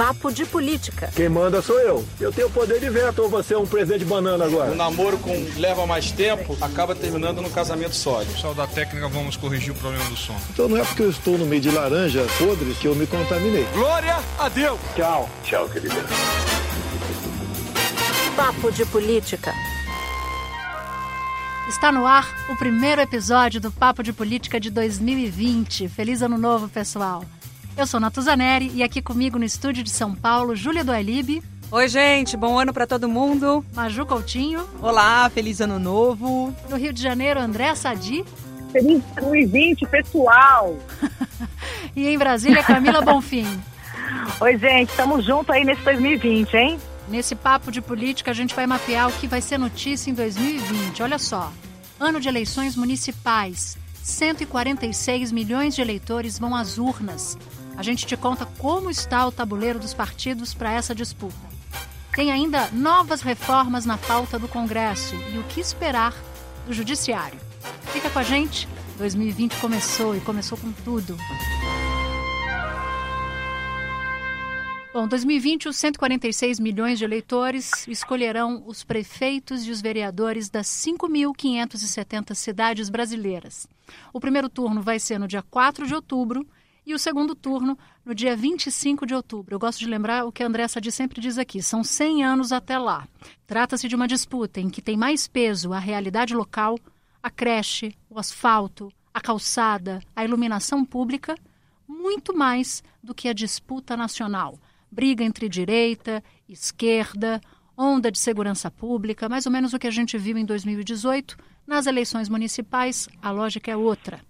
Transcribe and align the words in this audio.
Papo 0.00 0.32
de 0.32 0.46
Política. 0.46 1.10
Quem 1.14 1.28
manda 1.28 1.60
sou 1.60 1.78
eu. 1.78 2.02
Eu 2.18 2.32
tenho 2.32 2.48
poder 2.48 2.80
de 2.80 2.88
veto 2.88 3.20
ou 3.20 3.28
você 3.28 3.52
é 3.52 3.58
um 3.58 3.66
presente 3.66 3.98
de 3.98 4.06
banana 4.06 4.46
agora? 4.46 4.72
O 4.72 4.74
namoro 4.74 5.18
com 5.18 5.30
leva 5.58 5.86
mais 5.86 6.10
tempo 6.10 6.56
acaba 6.58 6.94
terminando 6.94 7.42
no 7.42 7.50
casamento 7.50 7.94
sólido. 7.94 8.32
Pessoal 8.32 8.54
da 8.54 8.66
técnica, 8.66 9.06
vamos 9.08 9.36
corrigir 9.36 9.72
o 9.72 9.74
problema 9.74 10.08
do 10.08 10.16
som. 10.16 10.34
Então 10.54 10.70
não 10.70 10.78
é 10.78 10.84
porque 10.86 11.02
eu 11.02 11.10
estou 11.10 11.36
no 11.36 11.44
meio 11.44 11.60
de 11.60 11.70
laranja 11.70 12.26
podres 12.38 12.78
que 12.78 12.88
eu 12.88 12.94
me 12.94 13.06
contaminei. 13.06 13.66
Glória 13.74 14.16
a 14.38 14.48
Deus! 14.48 14.80
Tchau. 14.96 15.28
Tchau, 15.44 15.68
querida. 15.68 15.96
Papo 18.34 18.72
de 18.72 18.86
Política. 18.86 19.52
Está 21.68 21.92
no 21.92 22.06
ar 22.06 22.26
o 22.48 22.56
primeiro 22.56 23.02
episódio 23.02 23.60
do 23.60 23.70
Papo 23.70 24.02
de 24.02 24.14
Política 24.14 24.58
de 24.58 24.70
2020. 24.70 25.88
Feliz 25.88 26.22
Ano 26.22 26.38
Novo, 26.38 26.70
pessoal! 26.70 27.22
Eu 27.80 27.86
sou 27.86 27.98
Natuzaneri 27.98 28.70
e 28.74 28.82
aqui 28.82 29.00
comigo 29.00 29.38
no 29.38 29.44
estúdio 29.46 29.82
de 29.82 29.88
São 29.88 30.14
Paulo, 30.14 30.54
Júlia 30.54 30.84
do 30.84 30.92
Alibe. 30.92 31.42
Oi, 31.70 31.88
gente, 31.88 32.36
bom 32.36 32.58
ano 32.58 32.74
para 32.74 32.86
todo 32.86 33.08
mundo. 33.08 33.64
Maju 33.74 34.04
Coutinho. 34.04 34.68
Olá, 34.82 35.30
feliz 35.30 35.62
ano 35.62 35.78
novo. 35.78 36.54
No 36.68 36.76
Rio 36.76 36.92
de 36.92 37.02
Janeiro, 37.02 37.40
André 37.40 37.74
Sadi. 37.74 38.22
Feliz 38.70 39.02
2020, 39.18 39.86
pessoal. 39.86 40.76
e 41.96 42.06
em 42.06 42.18
Brasília, 42.18 42.62
Camila 42.62 43.00
Bonfim. 43.00 43.46
Oi, 44.38 44.58
gente, 44.58 44.90
estamos 44.90 45.24
juntos 45.24 45.48
aí 45.48 45.64
nesse 45.64 45.80
2020, 45.80 46.54
hein? 46.54 46.78
Nesse 47.08 47.34
papo 47.34 47.72
de 47.72 47.80
política, 47.80 48.30
a 48.30 48.34
gente 48.34 48.54
vai 48.54 48.66
mapear 48.66 49.08
o 49.08 49.12
que 49.12 49.26
vai 49.26 49.40
ser 49.40 49.56
notícia 49.56 50.10
em 50.10 50.14
2020. 50.14 51.02
Olha 51.02 51.18
só: 51.18 51.50
ano 51.98 52.20
de 52.20 52.28
eleições 52.28 52.76
municipais. 52.76 53.78
146 54.02 55.32
milhões 55.32 55.74
de 55.74 55.80
eleitores 55.80 56.38
vão 56.38 56.54
às 56.54 56.76
urnas. 56.76 57.38
A 57.80 57.82
gente 57.82 58.04
te 58.04 58.14
conta 58.14 58.44
como 58.44 58.90
está 58.90 59.26
o 59.26 59.32
tabuleiro 59.32 59.78
dos 59.78 59.94
partidos 59.94 60.52
para 60.52 60.70
essa 60.70 60.94
disputa. 60.94 61.34
Tem 62.14 62.30
ainda 62.30 62.68
novas 62.72 63.22
reformas 63.22 63.86
na 63.86 63.96
pauta 63.96 64.38
do 64.38 64.46
Congresso 64.46 65.14
e 65.32 65.38
o 65.38 65.44
que 65.44 65.62
esperar 65.62 66.14
do 66.66 66.74
Judiciário. 66.74 67.40
Fica 67.90 68.10
com 68.10 68.18
a 68.18 68.22
gente. 68.22 68.68
2020 68.98 69.56
começou 69.56 70.14
e 70.14 70.20
começou 70.20 70.58
com 70.58 70.70
tudo. 70.84 71.16
Bom, 74.92 75.08
2020, 75.08 75.70
os 75.70 75.76
146 75.76 76.60
milhões 76.60 76.98
de 76.98 77.06
eleitores 77.06 77.88
escolherão 77.88 78.62
os 78.66 78.84
prefeitos 78.84 79.66
e 79.66 79.70
os 79.70 79.80
vereadores 79.80 80.50
das 80.50 80.66
5.570 80.66 82.34
cidades 82.34 82.90
brasileiras. 82.90 83.66
O 84.12 84.20
primeiro 84.20 84.50
turno 84.50 84.82
vai 84.82 84.98
ser 84.98 85.18
no 85.18 85.26
dia 85.26 85.42
4 85.50 85.86
de 85.86 85.94
outubro 85.94 86.46
e 86.86 86.94
o 86.94 86.98
segundo 86.98 87.34
turno 87.34 87.78
no 88.04 88.14
dia 88.14 88.36
25 88.36 89.06
de 89.06 89.14
outubro. 89.14 89.54
Eu 89.54 89.58
gosto 89.58 89.78
de 89.78 89.86
lembrar 89.86 90.24
o 90.24 90.32
que 90.32 90.42
a 90.42 90.46
André 90.46 90.66
Sadi 90.68 90.90
sempre 90.90 91.20
diz 91.20 91.38
aqui: 91.38 91.62
são 91.62 91.84
100 91.84 92.24
anos 92.24 92.52
até 92.52 92.78
lá. 92.78 93.06
Trata-se 93.46 93.88
de 93.88 93.94
uma 93.94 94.08
disputa 94.08 94.60
em 94.60 94.70
que 94.70 94.82
tem 94.82 94.96
mais 94.96 95.28
peso 95.28 95.72
a 95.72 95.78
realidade 95.78 96.34
local, 96.34 96.78
a 97.22 97.30
creche, 97.30 97.94
o 98.08 98.18
asfalto, 98.18 98.92
a 99.12 99.20
calçada, 99.20 100.00
a 100.14 100.24
iluminação 100.24 100.84
pública, 100.84 101.34
muito 101.86 102.36
mais 102.36 102.82
do 103.02 103.14
que 103.14 103.28
a 103.28 103.32
disputa 103.32 103.96
nacional 103.96 104.58
briga 104.90 105.22
entre 105.22 105.48
direita, 105.48 106.22
esquerda, 106.48 107.40
onda 107.76 108.10
de 108.10 108.18
segurança 108.18 108.70
pública, 108.70 109.28
mais 109.28 109.46
ou 109.46 109.52
menos 109.52 109.72
o 109.72 109.78
que 109.78 109.86
a 109.86 109.90
gente 109.90 110.18
viu 110.18 110.36
em 110.36 110.44
2018. 110.44 111.36
Nas 111.66 111.86
eleições 111.86 112.28
municipais, 112.28 113.08
a 113.22 113.30
lógica 113.30 113.70
é 113.70 113.76
outra. 113.76 114.20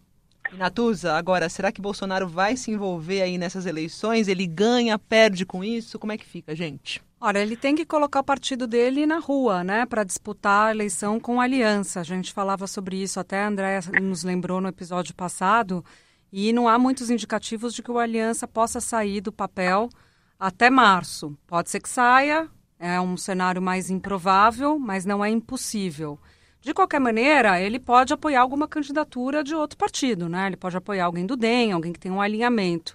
Natuza, 0.52 1.14
agora, 1.14 1.48
será 1.48 1.70
que 1.70 1.80
Bolsonaro 1.80 2.28
vai 2.28 2.56
se 2.56 2.70
envolver 2.70 3.22
aí 3.22 3.38
nessas 3.38 3.66
eleições? 3.66 4.28
Ele 4.28 4.46
ganha, 4.46 4.98
perde 4.98 5.46
com 5.46 5.62
isso? 5.62 5.98
Como 5.98 6.12
é 6.12 6.18
que 6.18 6.26
fica, 6.26 6.54
gente? 6.54 7.00
Olha, 7.20 7.38
ele 7.38 7.56
tem 7.56 7.74
que 7.74 7.84
colocar 7.84 8.20
o 8.20 8.24
partido 8.24 8.66
dele 8.66 9.04
na 9.04 9.18
rua, 9.18 9.62
né, 9.62 9.84
para 9.84 10.04
disputar 10.04 10.68
a 10.68 10.70
eleição 10.70 11.20
com 11.20 11.40
a 11.40 11.44
aliança. 11.44 12.00
A 12.00 12.02
gente 12.02 12.32
falava 12.32 12.66
sobre 12.66 12.96
isso, 12.96 13.20
até 13.20 13.42
a 13.42 13.48
Andréa 13.48 13.80
nos 14.00 14.24
lembrou 14.24 14.60
no 14.60 14.68
episódio 14.68 15.14
passado, 15.14 15.84
e 16.32 16.52
não 16.52 16.66
há 16.66 16.78
muitos 16.78 17.10
indicativos 17.10 17.74
de 17.74 17.82
que 17.82 17.90
o 17.90 17.98
aliança 17.98 18.48
possa 18.48 18.80
sair 18.80 19.20
do 19.20 19.30
papel 19.30 19.90
até 20.38 20.70
março. 20.70 21.36
Pode 21.46 21.68
ser 21.68 21.80
que 21.80 21.88
saia, 21.88 22.48
é 22.78 22.98
um 22.98 23.16
cenário 23.18 23.60
mais 23.60 23.90
improvável, 23.90 24.78
mas 24.78 25.04
não 25.04 25.22
é 25.22 25.28
impossível. 25.28 26.18
De 26.60 26.74
qualquer 26.74 27.00
maneira, 27.00 27.60
ele 27.60 27.78
pode 27.78 28.12
apoiar 28.12 28.42
alguma 28.42 28.68
candidatura 28.68 29.42
de 29.42 29.54
outro 29.54 29.78
partido, 29.78 30.28
né? 30.28 30.46
Ele 30.46 30.56
pode 30.56 30.76
apoiar 30.76 31.06
alguém 31.06 31.24
do 31.24 31.36
DEM, 31.36 31.72
alguém 31.72 31.92
que 31.92 31.98
tem 31.98 32.12
um 32.12 32.20
alinhamento. 32.20 32.94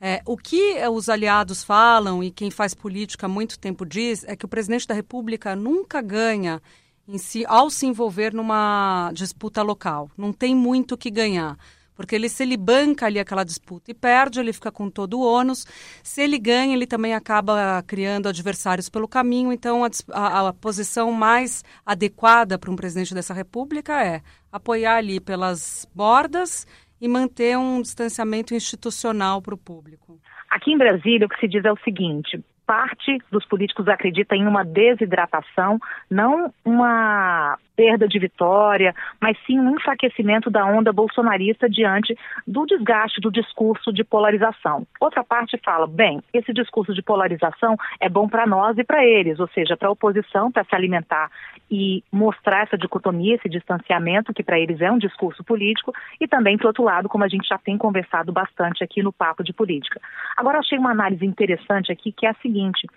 É, 0.00 0.22
o 0.26 0.36
que 0.36 0.76
os 0.88 1.08
aliados 1.08 1.64
falam 1.64 2.22
e 2.22 2.30
quem 2.30 2.50
faz 2.50 2.74
política 2.74 3.26
há 3.26 3.28
muito 3.28 3.58
tempo 3.58 3.84
diz 3.84 4.24
é 4.24 4.36
que 4.36 4.44
o 4.44 4.48
presidente 4.48 4.86
da 4.86 4.94
República 4.94 5.56
nunca 5.56 6.00
ganha 6.00 6.62
si, 7.16 7.44
ao 7.46 7.70
se 7.70 7.86
envolver 7.86 8.34
numa 8.34 9.10
disputa 9.14 9.62
local. 9.62 10.10
Não 10.16 10.32
tem 10.32 10.54
muito 10.54 10.92
o 10.92 10.98
que 10.98 11.10
ganhar. 11.10 11.56
Porque 11.98 12.14
ele, 12.14 12.28
se 12.28 12.44
ele 12.44 12.56
banca 12.56 13.06
ali 13.06 13.18
aquela 13.18 13.42
disputa 13.42 13.90
e 13.90 13.94
perde, 13.94 14.38
ele 14.38 14.52
fica 14.52 14.70
com 14.70 14.88
todo 14.88 15.18
o 15.18 15.20
ônus. 15.20 15.66
Se 16.00 16.22
ele 16.22 16.38
ganha, 16.38 16.72
ele 16.72 16.86
também 16.86 17.12
acaba 17.12 17.82
criando 17.88 18.28
adversários 18.28 18.88
pelo 18.88 19.08
caminho. 19.08 19.52
Então, 19.52 19.84
a, 19.84 19.88
a, 20.12 20.48
a 20.50 20.52
posição 20.52 21.10
mais 21.10 21.64
adequada 21.84 22.56
para 22.56 22.70
um 22.70 22.76
presidente 22.76 23.12
dessa 23.12 23.34
república 23.34 24.00
é 24.00 24.22
apoiar 24.52 24.94
ali 24.94 25.18
pelas 25.18 25.88
bordas 25.92 26.68
e 27.00 27.08
manter 27.08 27.58
um 27.58 27.82
distanciamento 27.82 28.54
institucional 28.54 29.42
para 29.42 29.54
o 29.54 29.58
público. 29.58 30.20
Aqui 30.48 30.70
em 30.70 30.78
Brasília, 30.78 31.26
o 31.26 31.28
que 31.28 31.40
se 31.40 31.48
diz 31.48 31.64
é 31.64 31.72
o 31.72 31.78
seguinte: 31.82 32.40
parte 32.68 33.16
dos 33.32 33.46
políticos 33.46 33.88
acredita 33.88 34.36
em 34.36 34.46
uma 34.46 34.62
desidratação, 34.62 35.78
não 36.10 36.52
uma 36.62 37.56
perda 37.74 38.08
de 38.08 38.18
vitória, 38.18 38.92
mas 39.20 39.38
sim 39.46 39.58
um 39.58 39.76
enfraquecimento 39.76 40.50
da 40.50 40.66
onda 40.66 40.92
bolsonarista 40.92 41.70
diante 41.70 42.14
do 42.44 42.66
desgaste 42.66 43.20
do 43.20 43.30
discurso 43.30 43.92
de 43.92 44.02
polarização. 44.02 44.84
Outra 45.00 45.22
parte 45.22 45.56
fala, 45.64 45.86
bem, 45.86 46.20
esse 46.34 46.52
discurso 46.52 46.92
de 46.92 47.00
polarização 47.00 47.76
é 48.00 48.08
bom 48.08 48.28
para 48.28 48.48
nós 48.48 48.76
e 48.76 48.84
para 48.84 49.06
eles, 49.06 49.38
ou 49.38 49.46
seja, 49.48 49.76
para 49.76 49.86
a 49.86 49.92
oposição, 49.92 50.50
para 50.50 50.64
se 50.64 50.74
alimentar 50.74 51.30
e 51.70 52.02
mostrar 52.10 52.62
essa 52.62 52.76
dicotomia, 52.76 53.36
esse 53.36 53.48
distanciamento, 53.48 54.34
que 54.34 54.42
para 54.42 54.58
eles 54.58 54.80
é 54.80 54.90
um 54.90 54.98
discurso 54.98 55.44
político, 55.44 55.94
e 56.20 56.26
também, 56.26 56.56
por 56.56 56.66
outro 56.66 56.82
lado, 56.82 57.08
como 57.08 57.24
a 57.24 57.28
gente 57.28 57.46
já 57.46 57.58
tem 57.58 57.78
conversado 57.78 58.32
bastante 58.32 58.82
aqui 58.82 59.02
no 59.02 59.12
Papo 59.12 59.44
de 59.44 59.52
Política. 59.52 60.00
Agora, 60.36 60.58
achei 60.58 60.78
uma 60.78 60.90
análise 60.90 61.24
interessante 61.24 61.92
aqui, 61.92 62.10
que 62.10 62.26
é 62.26 62.30
a 62.30 62.34
seguinte: 62.34 62.57
seguinte: 62.58 62.88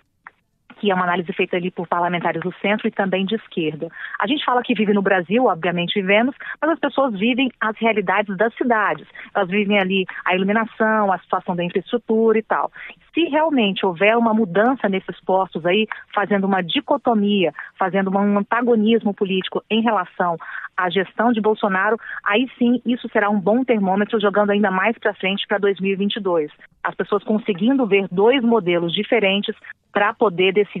que 0.82 0.90
é 0.90 0.94
uma 0.94 1.04
análise 1.04 1.32
feita 1.32 1.56
ali 1.56 1.70
por 1.70 1.86
parlamentares 1.86 2.42
do 2.42 2.52
centro 2.60 2.88
e 2.88 2.90
também 2.90 3.24
de 3.24 3.36
esquerda. 3.36 3.86
A 4.18 4.26
gente 4.26 4.44
fala 4.44 4.64
que 4.64 4.74
vive 4.74 4.92
no 4.92 5.00
Brasil, 5.00 5.44
obviamente 5.44 5.94
vivemos, 5.94 6.34
mas 6.60 6.72
as 6.72 6.78
pessoas 6.80 7.16
vivem 7.16 7.52
as 7.60 7.78
realidades 7.78 8.36
das 8.36 8.52
cidades. 8.56 9.06
Elas 9.32 9.48
vivem 9.48 9.78
ali 9.78 10.04
a 10.24 10.34
iluminação, 10.34 11.12
a 11.12 11.18
situação 11.20 11.54
da 11.54 11.62
infraestrutura 11.62 12.36
e 12.36 12.42
tal. 12.42 12.72
Se 13.14 13.20
realmente 13.26 13.86
houver 13.86 14.16
uma 14.16 14.34
mudança 14.34 14.88
nesses 14.88 15.20
postos 15.20 15.64
aí, 15.64 15.86
fazendo 16.12 16.48
uma 16.48 16.62
dicotomia, 16.62 17.52
fazendo 17.78 18.10
um 18.10 18.38
antagonismo 18.38 19.14
político 19.14 19.62
em 19.70 19.82
relação 19.82 20.36
à 20.76 20.90
gestão 20.90 21.32
de 21.32 21.40
Bolsonaro, 21.40 21.96
aí 22.24 22.50
sim 22.58 22.82
isso 22.84 23.08
será 23.12 23.30
um 23.30 23.38
bom 23.38 23.62
termômetro 23.62 24.20
jogando 24.20 24.50
ainda 24.50 24.70
mais 24.72 24.98
para 24.98 25.14
frente 25.14 25.46
para 25.46 25.58
2022. 25.58 26.50
As 26.82 26.96
pessoas 26.96 27.22
conseguindo 27.22 27.86
ver 27.86 28.08
dois 28.10 28.42
modelos 28.42 28.92
diferentes 28.92 29.54
para 29.92 30.14
poder 30.14 30.52
decidir 30.52 30.71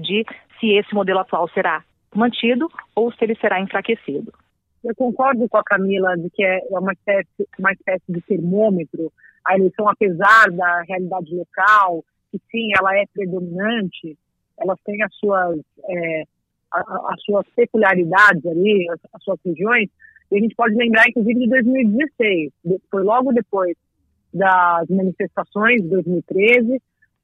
se 0.58 0.72
esse 0.74 0.94
modelo 0.94 1.20
atual 1.20 1.48
será 1.48 1.82
mantido 2.14 2.70
ou 2.94 3.12
se 3.12 3.24
ele 3.24 3.34
será 3.36 3.60
enfraquecido. 3.60 4.32
Eu 4.84 4.94
concordo 4.96 5.48
com 5.48 5.56
a 5.56 5.64
Camila 5.64 6.16
de 6.16 6.28
que 6.30 6.44
é 6.44 6.60
uma 6.70 6.92
espécie, 6.92 7.48
uma 7.58 7.72
espécie 7.72 8.04
de 8.08 8.20
termômetro. 8.22 9.12
A 9.46 9.54
eleição, 9.54 9.88
apesar 9.88 10.50
da 10.50 10.82
realidade 10.82 11.34
local, 11.34 12.04
que 12.30 12.40
sim, 12.50 12.70
ela 12.76 12.96
é 12.96 13.04
predominante, 13.12 14.16
elas 14.58 14.78
têm 14.84 15.02
as 15.02 15.14
suas, 15.16 15.60
é, 15.88 16.22
as 16.72 17.22
suas 17.22 17.46
peculiaridades 17.54 18.44
ali, 18.46 18.88
as, 18.90 19.00
as, 19.12 19.22
suas 19.22 19.38
regiões, 19.44 19.88
e 20.30 20.36
a 20.36 20.40
gente 20.40 20.54
pode 20.54 20.74
lembrar, 20.74 21.08
inclusive, 21.08 21.40
de 21.40 21.48
2016, 21.48 22.52
foi 22.90 23.02
logo 23.02 23.32
depois 23.32 23.76
das 24.32 24.88
manifestações 24.88 25.82
de 25.82 25.88
2013, 25.88 26.80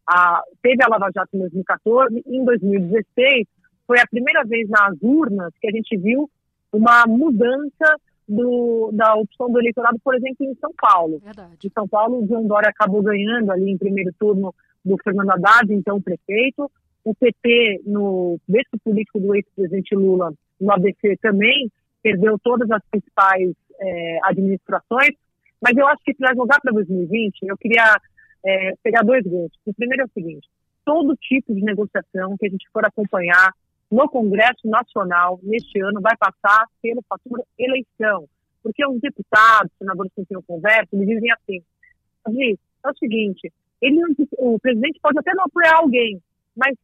a, 0.08 0.42
teve 0.62 0.82
a 0.82 0.88
Lava 0.88 1.10
Jato 1.14 1.36
em 1.36 1.40
2014, 1.40 2.24
em 2.26 2.44
2016 2.44 3.46
foi 3.86 4.00
a 4.00 4.06
primeira 4.06 4.42
vez 4.44 4.68
nas 4.68 4.96
urnas 5.02 5.52
que 5.60 5.68
a 5.68 5.70
gente 5.70 5.96
viu 5.98 6.30
uma 6.72 7.04
mudança 7.06 7.96
do, 8.26 8.90
da 8.92 9.14
opção 9.14 9.50
do 9.50 9.58
eleitorado, 9.58 9.98
por 10.02 10.14
exemplo, 10.14 10.46
em 10.46 10.54
São 10.56 10.70
Paulo. 10.78 11.18
Verdade. 11.22 11.56
Em 11.64 11.70
São 11.70 11.86
Paulo, 11.86 12.22
o 12.22 12.26
João 12.26 12.46
Dória 12.46 12.68
acabou 12.68 13.02
ganhando 13.02 13.50
ali 13.50 13.70
em 13.70 13.78
primeiro 13.78 14.12
turno 14.18 14.54
do 14.84 14.96
Fernando 15.02 15.30
Haddad, 15.30 15.72
então 15.72 16.00
prefeito. 16.00 16.70
O 17.04 17.14
PT, 17.14 17.82
no 17.86 18.38
berço 18.46 18.78
político 18.84 19.18
do 19.20 19.34
ex-presidente 19.34 19.94
Lula, 19.94 20.32
no 20.60 20.72
ABC 20.72 21.16
também, 21.22 21.70
perdeu 22.02 22.38
todas 22.42 22.70
as 22.70 22.82
principais 22.90 23.52
é, 23.80 24.18
administrações. 24.24 25.12
Mas 25.60 25.76
eu 25.76 25.86
acho 25.86 26.02
que 26.04 26.14
para 26.14 26.34
jogar 26.34 26.60
para 26.60 26.72
2020, 26.72 27.42
eu 27.42 27.56
queria 27.56 27.98
é, 28.44 28.72
pegar 28.82 29.02
dois 29.02 29.24
ganchos. 29.24 29.58
O 29.66 29.74
primeiro 29.74 30.02
é 30.02 30.06
o 30.06 30.10
seguinte: 30.12 30.48
todo 30.84 31.16
tipo 31.16 31.54
de 31.54 31.62
negociação 31.62 32.36
que 32.38 32.46
a 32.46 32.50
gente 32.50 32.68
for 32.72 32.84
acompanhar 32.84 33.52
no 33.90 34.08
Congresso 34.08 34.66
Nacional 34.68 35.38
neste 35.42 35.80
ano 35.80 36.00
vai 36.00 36.16
passar 36.16 36.66
pelo 36.82 37.02
fator 37.08 37.42
eleição. 37.58 38.28
Porque 38.62 38.84
os 38.86 39.00
deputados, 39.00 39.72
senadores 39.78 40.12
com 40.14 40.26
quem 40.26 40.34
eu 40.34 40.42
converso, 40.42 40.96
me 40.96 41.06
dizem 41.06 41.30
assim, 41.32 41.62
é 42.26 42.90
o 42.90 42.98
seguinte, 42.98 43.52
ele, 43.80 44.00
o 44.38 44.58
presidente 44.58 45.00
pode 45.00 45.18
até 45.18 45.32
não 45.34 45.44
apoiar 45.44 45.76
alguém, 45.76 46.20
mas 46.56 46.76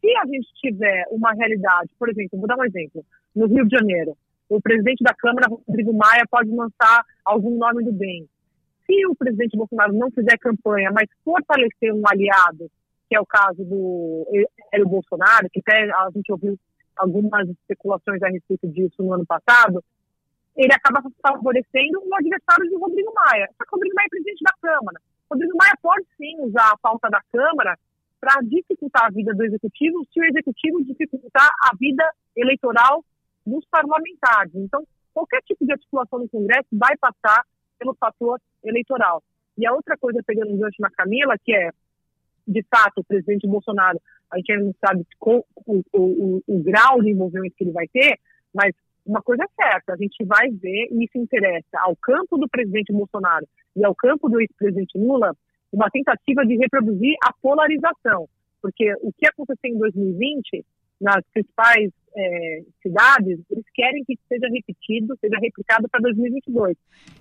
se 0.00 0.16
a 0.16 0.26
gente 0.26 0.48
tiver 0.54 1.04
uma 1.10 1.32
realidade, 1.32 1.90
por 1.98 2.10
exemplo, 2.10 2.38
vou 2.38 2.48
dar 2.48 2.58
um 2.58 2.64
exemplo, 2.64 3.04
no 3.34 3.46
Rio 3.46 3.66
de 3.66 3.76
Janeiro, 3.76 4.16
o 4.48 4.60
presidente 4.60 5.02
da 5.02 5.14
Câmara, 5.14 5.48
Rodrigo 5.48 5.92
Maia, 5.94 6.24
pode 6.30 6.50
lançar 6.50 7.04
algum 7.24 7.56
nome 7.56 7.84
do 7.84 7.92
bem. 7.92 8.28
Se 8.86 9.06
o 9.06 9.14
presidente 9.14 9.56
Bolsonaro 9.56 9.92
não 9.92 10.10
fizer 10.10 10.38
campanha, 10.38 10.90
mas 10.92 11.08
fortalecer 11.24 11.94
um 11.94 12.02
aliado, 12.06 12.70
que 13.08 13.16
é 13.16 13.20
o 13.20 13.26
caso 13.26 13.64
do 13.64 14.26
Hélio 14.72 14.88
Bolsonaro, 14.88 15.48
que 15.50 15.60
até 15.60 15.90
a 15.90 16.10
gente 16.14 16.30
ouviu 16.32 16.58
algumas 16.96 17.48
especulações 17.48 18.22
a 18.22 18.28
respeito 18.28 18.68
disso 18.68 19.02
no 19.02 19.12
ano 19.12 19.26
passado, 19.26 19.82
ele 20.56 20.72
acaba 20.72 21.02
favorecendo 21.22 22.02
o 22.04 22.14
adversário 22.14 22.68
de 22.68 22.76
Rodrigo 22.76 23.12
Maia. 23.14 23.48
Só 23.56 23.64
que 23.64 23.70
Rodrigo 23.72 23.94
Maia 23.94 24.06
é 24.06 24.10
presidente 24.10 24.42
da 24.42 24.52
Câmara. 24.60 25.00
Rodrigo 25.30 25.56
Maia 25.56 25.72
pode 25.80 26.06
sim 26.16 26.40
usar 26.40 26.70
a 26.70 26.78
pauta 26.78 27.08
da 27.08 27.20
Câmara 27.32 27.78
para 28.20 28.40
dificultar 28.42 29.06
a 29.06 29.10
vida 29.10 29.34
do 29.34 29.44
Executivo, 29.44 30.06
se 30.12 30.20
o 30.20 30.24
Executivo 30.24 30.84
dificultar 30.84 31.48
a 31.64 31.74
vida 31.76 32.08
eleitoral 32.36 33.04
dos 33.44 33.64
parlamentares. 33.66 34.54
Então, 34.54 34.86
qualquer 35.12 35.42
tipo 35.42 35.64
de 35.64 35.72
articulação 35.72 36.20
no 36.20 36.28
Congresso 36.28 36.68
vai 36.72 36.96
passar 36.98 37.44
pelo 37.78 37.94
fator 37.94 38.38
eleitoral. 38.64 39.22
E 39.56 39.66
a 39.66 39.72
outra 39.72 39.96
coisa, 39.96 40.22
pegando 40.26 40.52
um 40.52 40.58
gancho 40.58 40.80
na 40.80 40.90
Camila, 40.90 41.34
que 41.44 41.54
é, 41.54 41.70
de 42.46 42.62
fato, 42.70 42.98
o 42.98 43.04
presidente 43.04 43.46
Bolsonaro, 43.46 44.00
a 44.30 44.38
gente 44.38 44.52
ainda 44.52 44.64
não 44.64 44.74
sabe 44.84 45.06
o, 45.20 45.44
o, 45.66 45.82
o, 45.92 46.42
o 46.46 46.62
grau 46.62 47.02
de 47.02 47.10
envolvimento 47.10 47.54
que 47.56 47.64
ele 47.64 47.72
vai 47.72 47.86
ter, 47.88 48.18
mas 48.54 48.74
uma 49.04 49.20
coisa 49.20 49.44
é 49.44 49.62
certa, 49.62 49.94
a 49.94 49.96
gente 49.96 50.24
vai 50.24 50.48
ver, 50.50 50.88
e 50.90 51.04
isso 51.04 51.18
interessa 51.18 51.78
ao 51.80 51.96
campo 51.96 52.38
do 52.38 52.48
presidente 52.48 52.92
Bolsonaro 52.92 53.46
e 53.76 53.84
ao 53.84 53.94
campo 53.94 54.28
do 54.28 54.40
ex-presidente 54.40 54.96
Lula, 54.96 55.36
uma 55.72 55.90
tentativa 55.90 56.44
de 56.46 56.56
reproduzir 56.56 57.14
a 57.24 57.32
polarização. 57.32 58.28
Porque 58.60 58.94
o 59.00 59.12
que 59.12 59.26
aconteceu 59.26 59.70
em 59.70 59.78
2020, 59.78 60.64
nas 61.02 61.22
principais 61.32 61.90
é, 62.14 62.62
cidades, 62.82 63.40
eles 63.50 63.64
querem 63.74 64.04
que 64.04 64.18
seja 64.28 64.46
repetido, 64.48 65.16
seja 65.20 65.38
replicado 65.40 65.88
para 65.88 66.00
2022. 66.00 66.76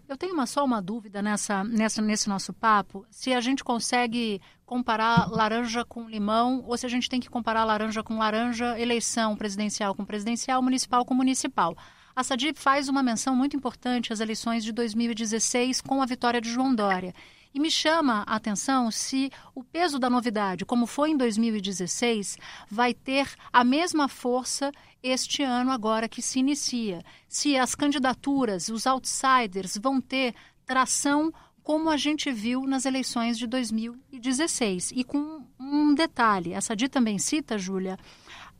Eu 0.07 0.18
tenho 0.18 0.33
uma, 0.33 0.45
só 0.45 0.63
uma 0.63 0.81
dúvida 0.81 1.22
nessa, 1.22 1.63
nessa, 1.63 2.01
nesse 2.01 2.30
nosso 2.30 2.54
papo, 2.54 3.06
se 3.10 3.33
a 3.33 3.39
gente 3.39 3.63
consegue 3.63 4.39
comparar 4.66 5.30
laranja 5.31 5.83
com 5.86 6.10
limão 6.10 6.63
ou 6.68 6.78
se 6.78 6.86
a 6.86 6.89
gente 6.89 7.10
tem 7.10 7.19
que 7.19 7.30
comparar 7.30 7.63
laranja 7.63 8.04
com 8.04 8.18
laranja, 8.18 8.80
eleição 8.80 9.36
presidencial 9.36 9.95
com 9.95 10.06
presidencial, 10.06 10.62
municipal 10.62 11.06
com 11.06 11.13
municipal. 11.13 11.75
A 12.13 12.24
SADIP 12.24 12.60
faz 12.60 12.89
uma 12.89 13.01
menção 13.01 13.36
muito 13.36 13.56
importante 13.56 14.12
às 14.12 14.19
eleições 14.19 14.66
de 14.66 14.74
2016 14.74 15.80
com 15.80 16.01
a 16.01 16.06
vitória 16.06 16.42
de 16.42 16.50
João 16.50 16.75
Dória. 16.75 17.13
E 17.53 17.59
me 17.59 17.69
chama 17.69 18.24
a 18.25 18.36
atenção 18.36 18.89
se 18.89 19.30
o 19.53 19.63
peso 19.63 20.00
da 20.00 20.09
novidade, 20.09 20.65
como 20.65 20.86
foi 20.86 21.12
em 21.12 21.18
2016, 21.18 22.38
vai 22.69 22.94
ter 22.94 23.27
a 23.51 23.63
mesma 23.63 24.07
força 24.07 24.71
este 25.03 25.44
ano 25.44 25.71
agora 25.71 26.07
que 26.07 26.21
se 26.21 26.39
inicia. 26.39 27.03
Se 27.27 27.57
as 27.57 27.75
candidaturas, 27.75 28.69
os 28.69 28.88
outsiders 28.88 29.77
vão 29.77 30.00
ter 30.00 30.33
tração 30.65 31.33
como 31.63 31.89
a 31.89 31.98
gente 31.98 32.31
viu 32.31 32.65
nas 32.65 32.86
eleições 32.86 33.38
de 33.38 33.45
2016. 33.48 34.92
E 34.95 35.03
com 35.03 35.42
um 35.59 35.94
detalhe, 35.94 36.53
essa 36.53 36.75
Di 36.75 36.88
também 36.88 37.19
cita, 37.19 37.57
Júlia, 37.57 37.98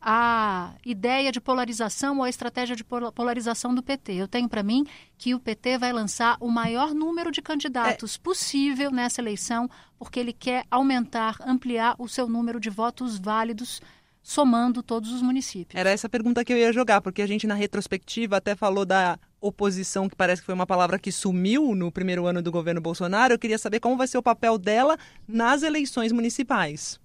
a 0.02 0.74
ideia 0.84 1.30
de 1.30 1.40
polarização 1.40 2.18
ou 2.18 2.24
a 2.24 2.28
estratégia 2.28 2.74
de 2.74 2.84
polarização 2.84 3.72
do 3.72 3.82
PT. 3.82 4.14
Eu 4.14 4.26
tenho 4.26 4.48
para 4.48 4.62
mim 4.62 4.84
que 5.16 5.32
o 5.32 5.38
PT 5.38 5.78
vai 5.78 5.92
lançar 5.92 6.36
o 6.40 6.48
maior 6.48 6.92
número 6.92 7.30
de 7.30 7.40
candidatos 7.40 8.16
é. 8.16 8.18
possível 8.18 8.90
nessa 8.90 9.20
eleição, 9.20 9.70
porque 9.96 10.18
ele 10.18 10.32
quer 10.32 10.64
aumentar, 10.68 11.36
ampliar 11.46 11.94
o 11.98 12.08
seu 12.08 12.28
número 12.28 12.58
de 12.58 12.68
votos 12.68 13.16
válidos 13.16 13.80
somando 14.20 14.82
todos 14.82 15.12
os 15.12 15.22
municípios. 15.22 15.78
Era 15.78 15.90
essa 15.90 16.08
pergunta 16.08 16.44
que 16.44 16.52
eu 16.52 16.56
ia 16.56 16.72
jogar, 16.72 17.00
porque 17.00 17.22
a 17.22 17.26
gente 17.26 17.46
na 17.46 17.54
retrospectiva 17.54 18.36
até 18.36 18.56
falou 18.56 18.84
da 18.84 19.18
oposição, 19.40 20.08
que 20.08 20.16
parece 20.16 20.42
que 20.42 20.46
foi 20.46 20.54
uma 20.54 20.66
palavra 20.66 20.98
que 20.98 21.12
sumiu 21.12 21.74
no 21.74 21.90
primeiro 21.90 22.26
ano 22.26 22.42
do 22.42 22.50
governo 22.50 22.80
Bolsonaro. 22.80 23.34
Eu 23.34 23.38
queria 23.38 23.58
saber 23.58 23.80
como 23.80 23.96
vai 23.96 24.06
ser 24.06 24.18
o 24.18 24.22
papel 24.22 24.58
dela 24.58 24.96
nas 25.26 25.62
eleições 25.62 26.12
municipais. 26.12 27.00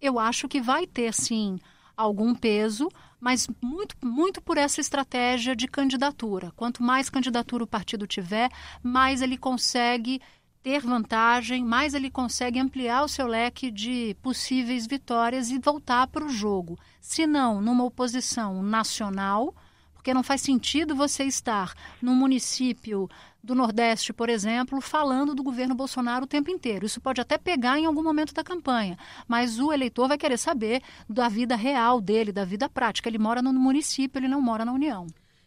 Eu 0.00 0.18
acho 0.18 0.48
que 0.48 0.60
vai 0.60 0.86
ter 0.86 1.14
sim 1.14 1.58
algum 1.96 2.34
peso, 2.34 2.88
mas 3.20 3.48
muito, 3.60 3.96
muito 4.04 4.40
por 4.40 4.58
essa 4.58 4.80
estratégia 4.80 5.54
de 5.54 5.68
candidatura. 5.68 6.52
Quanto 6.56 6.82
mais 6.82 7.08
candidatura 7.08 7.64
o 7.64 7.66
partido 7.66 8.06
tiver, 8.06 8.50
mais 8.82 9.22
ele 9.22 9.36
consegue 9.36 10.20
ter 10.62 10.80
vantagem, 10.80 11.64
mais 11.64 11.92
ele 11.92 12.10
consegue 12.10 12.58
ampliar 12.58 13.02
o 13.02 13.08
seu 13.08 13.26
leque 13.26 13.70
de 13.70 14.16
possíveis 14.22 14.86
vitórias 14.86 15.50
e 15.50 15.58
voltar 15.58 16.06
para 16.06 16.24
o 16.24 16.28
jogo. 16.28 16.78
Se 17.00 17.26
não, 17.26 17.60
numa 17.60 17.84
oposição 17.84 18.62
nacional, 18.62 19.54
porque 20.02 20.12
não 20.12 20.24
faz 20.24 20.40
sentido 20.40 20.96
você 20.96 21.22
estar 21.22 21.72
num 22.02 22.16
município 22.16 23.08
do 23.40 23.54
Nordeste, 23.54 24.12
por 24.12 24.28
exemplo, 24.28 24.80
falando 24.80 25.32
do 25.32 25.44
governo 25.44 25.76
Bolsonaro 25.76 26.24
o 26.24 26.28
tempo 26.28 26.50
inteiro. 26.50 26.84
Isso 26.84 27.00
pode 27.00 27.20
até 27.20 27.38
pegar 27.38 27.78
em 27.78 27.86
algum 27.86 28.02
momento 28.02 28.34
da 28.34 28.42
campanha, 28.42 28.98
mas 29.28 29.60
o 29.60 29.72
eleitor 29.72 30.08
vai 30.08 30.18
querer 30.18 30.38
saber 30.38 30.82
da 31.08 31.28
vida 31.28 31.54
real 31.54 32.00
dele, 32.00 32.32
da 32.32 32.44
vida 32.44 32.68
prática. 32.68 33.08
Ele 33.08 33.16
mora 33.16 33.40
no 33.40 33.52
município, 33.52 34.18
ele 34.18 34.26
não 34.26 34.40
mora 34.40 34.64
na 34.64 34.72
União. 34.72 35.06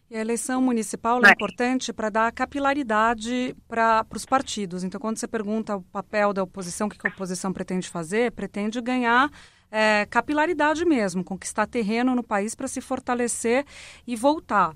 E 0.10 0.16
a 0.16 0.22
eleição 0.22 0.62
municipal 0.62 1.20
é 1.26 1.32
importante 1.32 1.92
para 1.92 2.10
dar 2.10 2.32
capilaridade 2.32 3.54
para 3.68 4.06
os 4.16 4.26
partidos. 4.26 4.86
Então, 4.86 5.02
quando 5.02 5.18
você 5.18 5.28
pergunta 5.28 5.76
o 5.76 5.82
papel 5.82 6.32
da 6.32 6.44
oposição, 6.44 6.88
o 6.88 6.90
que 6.90 7.06
a 7.06 7.10
oposição 7.10 7.52
pretende 7.52 7.90
fazer, 7.90 8.32
pretende 8.32 8.80
ganhar 8.80 9.30
é, 9.72 10.06
capilaridade 10.10 10.86
mesmo, 10.86 11.24
conquistar 11.24 11.68
terreno 11.68 12.16
no 12.16 12.24
país 12.24 12.56
para 12.56 12.68
se 12.68 12.82
fortalecer 12.82 13.66
e 14.06 14.16
voltar. 14.16 14.76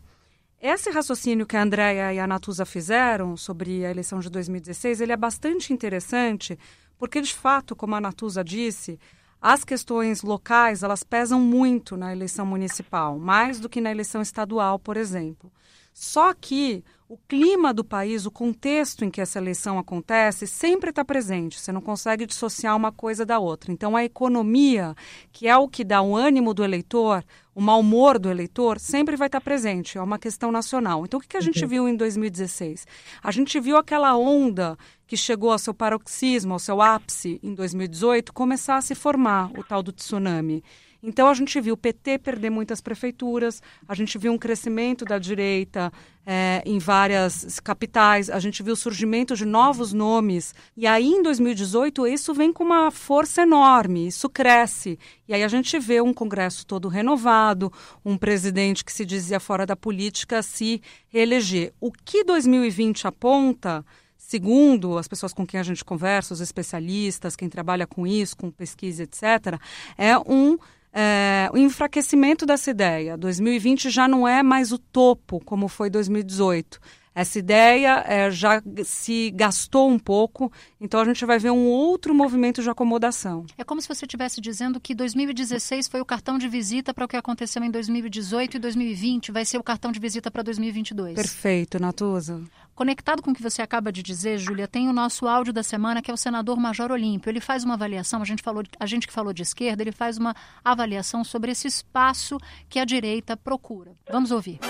Esse 0.62 0.90
raciocínio 0.90 1.46
que 1.46 1.56
a 1.56 1.62
Andrea 1.62 2.14
e 2.14 2.20
a 2.20 2.28
Natuza 2.28 2.66
fizeram 2.66 3.38
sobre 3.38 3.86
a 3.86 3.92
eleição 3.92 4.20
de 4.20 4.30
2016, 4.30 5.00
ele 5.00 5.14
é 5.14 5.18
bastante 5.18 5.72
interessante, 5.72 6.60
porque 6.98 7.22
de 7.22 7.34
fato, 7.34 7.76
como 7.76 7.96
a 7.96 8.02
Natuza 8.02 8.44
disse, 8.44 9.00
as 9.42 9.64
questões 9.64 10.22
locais, 10.22 10.84
elas 10.84 11.02
pesam 11.02 11.40
muito 11.40 11.96
na 11.96 12.12
eleição 12.12 12.46
municipal, 12.46 13.18
mais 13.18 13.58
do 13.58 13.70
que 13.70 13.80
na 13.80 13.90
eleição 13.90 14.22
estadual, 14.22 14.78
por 14.78 14.98
exemplo. 14.98 15.50
Só 15.94 16.34
que 16.34 16.84
o 17.10 17.18
clima 17.28 17.74
do 17.74 17.84
país, 17.84 18.28
o 18.28 18.32
contexto 18.32 19.04
em 19.04 19.10
que 19.10 19.20
essa 19.20 19.40
eleição 19.40 19.80
acontece, 19.80 20.46
sempre 20.46 20.92
está 20.92 21.04
presente. 21.04 21.60
Você 21.60 21.72
não 21.72 21.82
consegue 21.82 22.24
dissociar 22.24 22.78
uma 22.78 22.92
coisa 22.92 23.26
da 23.26 23.40
outra. 23.40 23.72
Então, 23.72 23.98
a 23.98 24.06
economia, 24.06 24.96
que 25.32 25.48
é 25.48 25.58
o 25.58 25.68
que 25.68 25.84
dá 25.84 26.04
o 26.04 26.16
ânimo 26.16 26.54
do 26.54 26.64
eleitor, 26.64 27.26
o 27.56 27.60
mau 27.60 27.80
humor 27.80 28.20
do 28.20 28.30
eleitor, 28.30 28.80
sempre 28.80 29.16
vai 29.16 29.28
estar 29.28 29.40
tá 29.40 29.44
presente. 29.44 29.98
É 29.98 30.02
uma 30.02 30.20
questão 30.20 30.52
nacional. 30.52 31.04
Então, 31.04 31.18
o 31.18 31.22
que, 31.22 31.30
que 31.30 31.38
a 31.38 31.42
gente 31.42 31.64
uhum. 31.64 31.70
viu 31.70 31.90
em 31.90 31.96
2016? 31.96 32.86
A 33.24 33.32
gente 33.32 33.60
viu 33.60 33.76
aquela 33.76 34.16
onda 34.16 34.78
que 35.08 35.18
chegou 35.18 35.52
ao 35.52 35.58
seu 35.58 35.74
paroxismo, 35.74 36.54
ao 36.54 36.60
seu 36.60 36.80
ápice 36.80 37.40
em 37.42 37.56
2018, 37.56 38.32
começar 38.32 38.78
a 38.78 38.82
se 38.82 38.94
formar, 38.94 39.50
o 39.58 39.64
tal 39.64 39.82
do 39.82 39.92
tsunami. 39.92 40.64
Então 41.02 41.28
a 41.28 41.34
gente 41.34 41.60
viu 41.62 41.76
o 41.76 41.78
PT 41.78 42.20
perder 42.20 42.50
muitas 42.50 42.82
prefeituras, 42.82 43.62
a 43.88 43.96
gente 43.96 44.18
viu 44.18 44.34
um 44.34 44.38
crescimento 44.38 45.06
da 45.06 45.18
direita 45.18 45.92
é, 46.26 46.62
em 46.66 46.78
várias 46.78 47.60
capitais, 47.62 48.30
a 48.30 48.40
gente 48.40 48.62
viu 48.62 48.74
o 48.74 48.78
surgimento 48.78 49.36
de 49.36 49.46
novos 49.46 49.94
nomes. 49.94 50.54
E 50.76 50.86
aí 50.86 51.08
em 51.08 51.24
2018 51.24 52.06
isso 52.08 52.34
vem 52.34 52.52
com 52.52 52.64
uma 52.64 52.92
força 52.92 53.44
enorme, 53.44 54.08
isso 54.08 54.30
cresce. 54.30 55.00
E 55.28 55.34
aí 55.34 55.44
a 55.44 55.48
gente 55.48 55.80
vê 55.80 56.02
um 56.02 56.14
Congresso 56.14 56.66
todo 56.66 56.90
renovado, 56.90 57.72
um 58.04 58.18
presidente 58.18 58.84
que 58.84 58.92
se 58.92 59.06
dizia 59.06 59.40
fora 59.40 59.66
da 59.66 59.76
política 59.76 60.44
se 60.44 60.82
reeleger. 61.08 61.74
O 61.80 61.92
que 61.92 62.24
2020 62.24 63.08
aponta 63.08 63.86
segundo 64.18 64.98
as 64.98 65.08
pessoas 65.08 65.34
com 65.34 65.48
quem 65.48 65.60
a 65.60 65.64
gente 65.64 65.84
conversa, 65.84 66.36
os 66.36 66.42
especialistas, 66.42 67.36
quem 67.36 67.50
trabalha 67.50 67.88
com 67.88 68.06
isso, 68.06 68.38
com 68.38 68.52
pesquisa, 68.52 69.02
etc., 69.04 69.60
é 69.98 70.16
um 70.20 70.56
é, 70.94 71.50
o 71.54 71.58
enfraquecimento 71.58 72.46
dessa 72.46 72.72
ideia. 72.72 73.18
2020 73.18 73.90
já 73.90 74.08
não 74.08 74.28
é 74.28 74.42
mais 74.42 74.72
o 74.72 74.78
topo 74.78 75.40
como 75.46 75.68
foi 75.68 75.90
2018. 75.90 76.80
Essa 77.20 77.38
ideia 77.38 78.02
é, 78.08 78.32
já 78.32 78.64
se 78.86 79.30
gastou 79.32 79.90
um 79.90 80.00
pouco, 80.00 80.50
então 80.80 81.02
a 81.02 81.04
gente 81.04 81.26
vai 81.26 81.38
ver 81.38 81.52
um 81.52 81.66
outro 81.66 82.16
movimento 82.16 82.64
de 82.64 82.70
acomodação. 82.70 83.46
É 83.58 83.64
como 83.66 83.82
se 83.82 83.90
você 83.90 84.06
estivesse 84.06 84.40
dizendo 84.40 84.80
que 84.80 84.96
2016 84.96 85.90
foi 85.90 86.00
o 86.00 86.06
cartão 86.06 86.38
de 86.38 86.48
visita 86.48 86.94
para 86.94 87.04
o 87.04 87.10
que 87.10 87.18
aconteceu 87.18 87.62
em 87.62 87.70
2018 87.70 88.56
e 88.56 88.60
2020 88.62 89.34
vai 89.34 89.44
ser 89.44 89.58
o 89.58 89.64
cartão 89.64 89.92
de 89.92 90.00
visita 90.00 90.32
para 90.32 90.42
2022. 90.44 91.16
Perfeito, 91.16 91.78
Natuza. 91.78 92.42
Conectado 92.74 93.22
com 93.22 93.32
o 93.32 93.34
que 93.36 93.44
você 93.44 93.62
acaba 93.62 93.92
de 93.92 94.02
dizer, 94.02 94.38
Júlia, 94.38 94.66
tem 94.66 94.88
o 94.88 94.94
nosso 94.94 95.28
áudio 95.28 95.52
da 95.52 95.62
semana, 95.62 96.02
que 96.02 96.10
é 96.10 96.14
o 96.14 96.18
senador 96.18 96.58
Major 96.58 96.90
Olímpio. 96.90 97.30
Ele 97.30 97.42
faz 97.42 97.66
uma 97.66 97.74
avaliação, 97.74 98.22
a 98.22 98.26
gente, 98.26 98.42
falou, 98.42 98.64
a 98.80 98.86
gente 98.86 99.06
que 99.06 99.12
falou 99.12 99.34
de 99.34 99.42
esquerda, 99.42 99.84
ele 99.84 99.92
faz 99.92 100.18
uma 100.18 100.34
avaliação 100.64 101.26
sobre 101.26 101.52
esse 101.52 101.68
espaço 101.68 102.38
que 102.70 102.80
a 102.80 102.86
direita 102.86 103.36
procura. 103.36 103.92
Vamos 104.10 104.32
ouvir. 104.32 104.62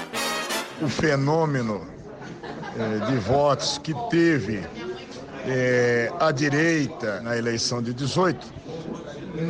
O 0.82 0.90
fenômeno 0.90 1.99
de 3.08 3.18
votos 3.18 3.78
que 3.78 3.94
teve 4.10 4.66
é, 5.46 6.12
a 6.20 6.32
direita 6.32 7.22
na 7.22 7.38
eleição 7.38 7.82
de 7.82 7.94
18 7.94 8.46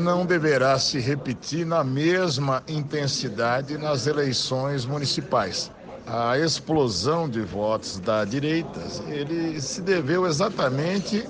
não 0.01 0.25
deverá 0.25 0.77
se 0.77 1.00
repetir 1.00 1.65
na 1.65 1.84
mesma 1.84 2.63
intensidade 2.67 3.77
nas 3.77 4.08
eleições 4.08 4.86
municipais 4.86 5.72
a 6.12 6.39
explosão 6.39 7.29
de 7.29 7.41
votos 7.41 8.00
da 8.00 8.25
direita, 8.25 8.81
ele 9.08 9.62
se 9.62 9.79
deveu 9.79 10.25
exatamente 10.25 11.24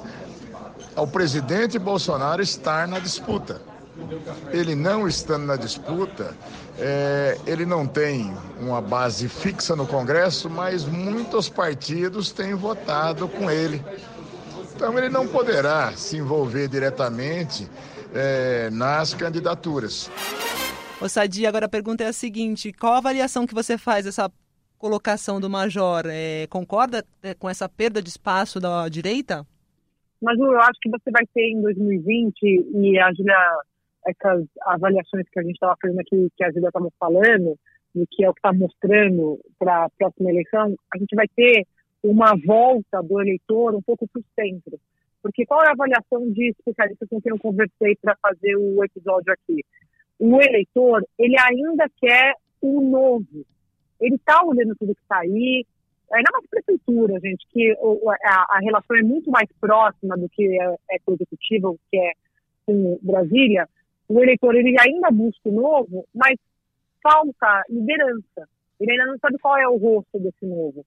ao 0.95 1.05
presidente 1.05 1.77
Bolsonaro 1.77 2.41
estar 2.41 2.87
na 2.87 2.97
disputa. 2.97 3.61
Ele 4.51 4.75
não 4.75 5.07
estando 5.07 5.45
na 5.45 5.55
disputa, 5.55 6.35
é, 6.77 7.37
ele 7.45 7.65
não 7.65 7.85
tem 7.85 8.33
uma 8.59 8.81
base 8.81 9.27
fixa 9.27 9.75
no 9.75 9.85
Congresso, 9.85 10.49
mas 10.49 10.85
muitos 10.85 11.49
partidos 11.49 12.31
têm 12.31 12.53
votado 12.53 13.27
com 13.27 13.49
ele. 13.49 13.83
Então 14.75 14.97
ele 14.97 15.09
não 15.09 15.27
poderá 15.27 15.91
se 15.93 16.17
envolver 16.17 16.67
diretamente 16.67 17.69
é, 18.13 18.69
nas 18.71 19.13
candidaturas. 19.13 20.09
Ô 21.01 21.07
Sadi, 21.07 21.45
agora 21.45 21.65
a 21.65 21.69
pergunta 21.69 22.03
é 22.03 22.07
a 22.07 22.13
seguinte: 22.13 22.73
qual 22.73 22.93
a 22.93 22.97
avaliação 22.97 23.45
que 23.45 23.53
você 23.53 23.77
faz 23.77 24.05
dessa 24.05 24.31
colocação 24.77 25.39
do 25.39 25.49
Major 25.49 26.03
é, 26.07 26.47
concorda 26.47 27.05
é, 27.21 27.33
com 27.33 27.49
essa 27.49 27.67
perda 27.67 28.01
de 28.01 28.09
espaço 28.09 28.59
da 28.59 28.87
direita? 28.89 29.45
Mas 30.21 30.37
eu 30.37 30.59
acho 30.59 30.79
que 30.81 30.89
você 30.89 31.11
vai 31.11 31.25
ter 31.33 31.49
em 31.49 31.61
2020, 31.61 32.35
e 32.41 32.99
a 32.99 33.13
Julia, 33.13 33.35
essas 34.09 34.45
avaliações 34.61 35.27
que 35.29 35.39
a 35.39 35.43
gente 35.43 35.53
estava 35.53 35.75
fazendo 35.81 35.99
aqui, 35.99 36.29
que 36.35 36.43
a 36.43 36.51
Julia 36.51 36.69
estava 36.69 36.89
falando, 36.99 37.57
e 37.95 38.05
que 38.07 38.23
é 38.23 38.29
o 38.29 38.33
que 38.33 38.39
está 38.39 38.53
mostrando 38.53 39.39
para 39.57 39.85
a 39.85 39.89
próxima 39.89 40.29
eleição, 40.29 40.75
a 40.93 40.97
gente 40.97 41.15
vai 41.15 41.27
ter 41.27 41.65
uma 42.03 42.33
volta 42.45 43.01
do 43.01 43.21
eleitor 43.21 43.75
um 43.75 43.81
pouco 43.81 44.07
para 44.07 44.19
o 44.19 44.25
centro. 44.35 44.79
Porque 45.21 45.45
qual 45.45 45.63
é 45.63 45.67
a 45.67 45.71
avaliação 45.71 46.31
de 46.31 46.49
especialistas 46.49 47.09
com 47.09 47.21
quem 47.21 47.31
eu 47.31 47.39
conversei 47.39 47.95
para 48.01 48.15
fazer 48.21 48.55
o 48.55 48.83
episódio 48.83 49.33
aqui? 49.33 49.65
O 50.17 50.41
eleitor, 50.41 51.03
ele 51.17 51.35
ainda 51.37 51.89
quer 51.99 52.33
o 52.61 52.81
novo, 52.81 53.45
ele 53.99 54.15
está 54.15 54.41
olhando 54.45 54.75
tudo 54.75 54.95
que 54.95 55.01
está 55.01 55.19
aí, 55.19 55.65
ainda 56.11 56.31
mais 56.31 56.45
prefeitura, 56.47 57.19
gente, 57.19 57.45
que 57.51 57.71
a, 58.23 58.57
a, 58.57 58.59
relação 58.61 58.97
é 58.97 59.01
muito 59.01 59.29
mais 59.29 59.49
próxima 59.59 60.17
do 60.17 60.27
que 60.29 60.59
é, 60.59 60.75
é 60.91 60.99
com 61.05 61.11
o 61.11 61.15
executivo, 61.15 61.79
que 61.91 61.97
é 61.97 62.11
com 62.65 62.99
Brasília, 63.01 63.67
o 64.09 64.21
eleitor 64.21 64.55
ele 64.55 64.75
ainda 64.79 65.11
busca 65.11 65.47
o 65.47 65.51
novo, 65.51 66.05
mas 66.13 66.35
falta 67.01 67.63
liderança. 67.69 68.49
Ele 68.79 68.91
ainda 68.91 69.05
não 69.05 69.19
sabe 69.19 69.37
qual 69.39 69.57
é 69.57 69.67
o 69.67 69.77
rosto 69.77 70.19
desse 70.19 70.45
novo. 70.45 70.83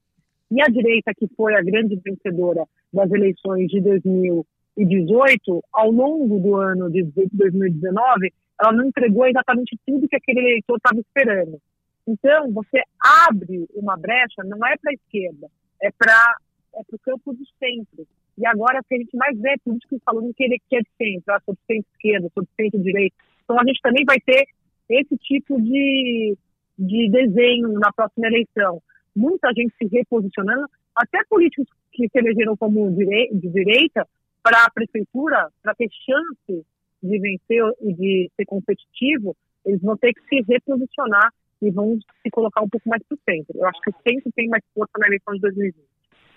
E 0.50 0.61
a 0.61 0.67
direita, 0.67 1.14
que 1.14 1.29
foi 1.37 1.55
a 1.55 1.62
grande 1.62 1.97
vencedora 1.97 2.64
das 2.93 3.11
eleições 3.11 3.69
de 3.69 3.81
2018, 3.81 5.64
ao 5.73 5.91
longo 5.91 6.41
do 6.41 6.57
ano 6.57 6.91
de 6.91 7.05
2019, 7.05 8.33
ela 8.61 8.73
não 8.73 8.87
entregou 8.87 9.26
exatamente 9.26 9.79
tudo 9.87 10.09
que 10.09 10.17
aquele 10.17 10.41
eleitor 10.41 10.76
estava 10.76 11.00
esperando. 11.00 11.59
Então, 12.07 12.52
você 12.52 12.83
abre 13.00 13.67
uma 13.75 13.97
brecha, 13.97 14.43
não 14.45 14.59
é 14.67 14.76
para 14.76 14.91
a 14.91 14.95
esquerda, 14.95 15.49
é 15.81 15.91
para 15.93 16.37
é 16.75 16.81
o 16.81 16.99
campo 16.99 17.33
do 17.33 17.45
centro. 17.59 18.07
E 18.39 18.47
agora, 18.47 18.81
o 18.81 18.85
que 18.85 18.95
a 18.95 18.99
gente 18.99 19.17
mais 19.17 19.39
vê 19.39 19.51
é 19.51 19.59
políticos 19.65 20.01
falando 20.05 20.33
que 20.35 20.45
ele 20.45 20.59
quer 20.71 20.83
de 20.83 20.91
centro, 20.97 21.35
ah, 21.35 21.41
sobre 21.45 21.61
centro-esquerda, 21.67 22.31
sobre 22.35 22.51
centro-direita. 22.57 23.17
Então, 23.45 23.61
a 23.61 23.65
gente 23.65 23.81
também 23.83 24.05
vai 24.05 24.19
ter 24.21 24.47
esse 24.89 25.17
tipo 25.19 25.61
de, 25.61 26.37
de 26.79 27.11
desenho 27.11 27.73
na 27.73 27.93
próxima 27.93 28.27
eleição. 28.27 28.83
Muita 29.15 29.53
gente 29.55 29.75
se 29.77 29.87
reposicionando, 29.87 30.67
até 30.97 31.23
políticos 31.29 31.69
que 31.93 32.09
se 32.09 32.19
elegeram 32.19 32.57
como 32.57 32.91
de 32.91 33.49
direita, 33.49 34.07
para 34.43 34.65
a 34.65 34.71
prefeitura, 34.71 35.49
para 35.62 35.75
ter 35.75 35.89
chance 36.05 36.67
de 37.03 37.19
vencer 37.19 37.62
e 37.81 37.95
de 37.95 38.31
ser 38.37 38.45
competitivo, 38.45 39.37
eles 39.65 39.81
vão 39.81 39.97
ter 39.97 40.12
que 40.12 40.23
se 40.23 40.45
reposicionar 40.49 41.33
e 41.61 41.71
vão 41.71 41.99
se 42.23 42.31
colocar 42.31 42.62
um 42.62 42.69
pouco 42.69 42.89
mais 42.89 43.03
para 43.05 43.15
o 43.15 43.21
centro. 43.29 43.57
Eu 43.57 43.67
acho 43.67 43.81
que 43.81 43.91
o 43.91 43.95
centro 44.07 44.33
tem 44.35 44.49
mais 44.49 44.65
força 44.75 44.93
na 44.99 45.07
eleição 45.07 45.35
de 45.35 45.41
2020. 45.41 45.92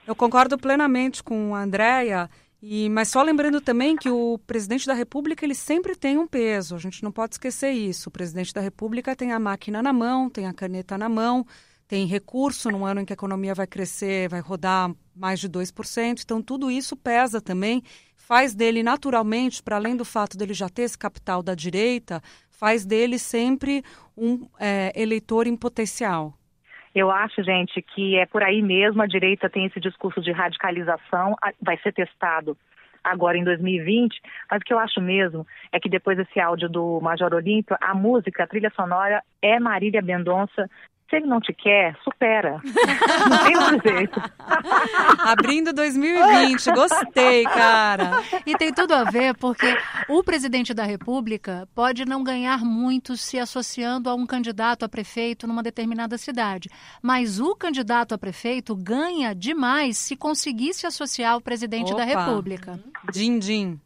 Eu 0.07 0.15
concordo 0.15 0.55
plenamente 0.57 1.23
com 1.23 1.55
a 1.55 1.63
Andrea, 1.63 2.29
e, 2.61 2.89
mas 2.89 3.09
só 3.09 3.23
lembrando 3.23 3.59
também 3.59 3.95
que 3.95 4.09
o 4.09 4.37
presidente 4.45 4.85
da 4.85 4.93
República 4.93 5.43
ele 5.43 5.55
sempre 5.55 5.95
tem 5.95 6.17
um 6.17 6.27
peso, 6.27 6.75
a 6.75 6.79
gente 6.79 7.03
não 7.03 7.11
pode 7.11 7.35
esquecer 7.35 7.71
isso. 7.71 8.09
O 8.09 8.11
presidente 8.11 8.53
da 8.53 8.61
República 8.61 9.15
tem 9.15 9.31
a 9.31 9.39
máquina 9.39 9.81
na 9.81 9.91
mão, 9.91 10.29
tem 10.29 10.45
a 10.45 10.53
caneta 10.53 10.95
na 10.95 11.09
mão, 11.09 11.45
tem 11.87 12.05
recurso 12.05 12.69
num 12.69 12.85
ano 12.85 13.01
em 13.01 13.05
que 13.05 13.13
a 13.13 13.15
economia 13.15 13.55
vai 13.55 13.65
crescer, 13.65 14.29
vai 14.29 14.41
rodar 14.41 14.93
mais 15.15 15.39
de 15.39 15.49
2%, 15.49 16.21
então 16.21 16.41
tudo 16.41 16.69
isso 16.69 16.95
pesa 16.95 17.41
também, 17.41 17.83
faz 18.15 18.53
dele 18.53 18.83
naturalmente, 18.83 19.61
para 19.61 19.75
além 19.75 19.95
do 19.95 20.05
fato 20.05 20.37
dele 20.37 20.53
já 20.53 20.69
ter 20.69 20.83
esse 20.83 20.97
capital 20.97 21.41
da 21.41 21.55
direita, 21.55 22.21
faz 22.49 22.85
dele 22.85 23.17
sempre 23.17 23.83
um 24.15 24.47
é, 24.59 24.91
eleitor 24.95 25.47
em 25.47 25.55
potencial. 25.55 26.37
Eu 26.95 27.11
acho, 27.11 27.43
gente, 27.43 27.81
que 27.81 28.15
é 28.15 28.25
por 28.25 28.41
aí 28.41 28.61
mesmo. 28.61 29.01
A 29.01 29.05
direita 29.05 29.49
tem 29.49 29.65
esse 29.65 29.81
discurso 29.81 30.21
de 30.21 30.31
radicalização, 30.31 31.35
vai 31.61 31.77
ser 31.79 31.91
testado 31.91 32.57
agora 33.03 33.37
em 33.37 33.43
2020. 33.43 34.19
Mas 34.49 34.61
o 34.61 34.65
que 34.65 34.73
eu 34.73 34.79
acho 34.79 35.01
mesmo 35.01 35.45
é 35.73 35.79
que 35.79 35.89
depois 35.89 36.17
desse 36.17 36.39
áudio 36.39 36.69
do 36.69 37.01
Major 37.01 37.33
Olímpio, 37.33 37.75
a 37.81 37.93
música, 37.93 38.45
a 38.45 38.47
trilha 38.47 38.71
sonora 38.73 39.21
é 39.41 39.59
Marília 39.59 40.01
Mendonça 40.01 40.69
se 41.09 41.17
ele 41.17 41.27
não 41.27 41.39
te 41.39 41.53
quer, 41.53 41.95
supera. 42.03 42.59
não 43.29 43.43
tem 43.45 43.57
outro 43.57 43.89
jeito. 43.89 44.21
Abrindo 45.19 45.71
2020, 45.71 46.71
gostei, 46.71 47.43
cara. 47.43 48.23
E 48.45 48.57
tem 48.57 48.73
tudo 48.73 48.93
a 48.93 49.03
ver 49.03 49.35
porque 49.35 49.77
o 50.09 50.23
presidente 50.23 50.73
da 50.73 50.83
República 50.83 51.67
pode 51.75 52.05
não 52.05 52.23
ganhar 52.23 52.65
muito 52.65 53.15
se 53.15 53.37
associando 53.37 54.09
a 54.09 54.15
um 54.15 54.25
candidato 54.25 54.83
a 54.83 54.89
prefeito 54.89 55.47
numa 55.47 55.61
determinada 55.61 56.17
cidade, 56.17 56.69
mas 57.01 57.39
o 57.39 57.55
candidato 57.55 58.13
a 58.13 58.17
prefeito 58.17 58.75
ganha 58.75 59.33
demais 59.35 59.97
se 59.97 60.15
conseguir 60.15 60.73
se 60.73 60.87
associar 60.87 61.33
ao 61.33 61.41
presidente 61.41 61.93
Opa. 61.93 62.03
da 62.03 62.05
República. 62.05 62.79
Din, 63.11 63.37
din. 63.37 63.79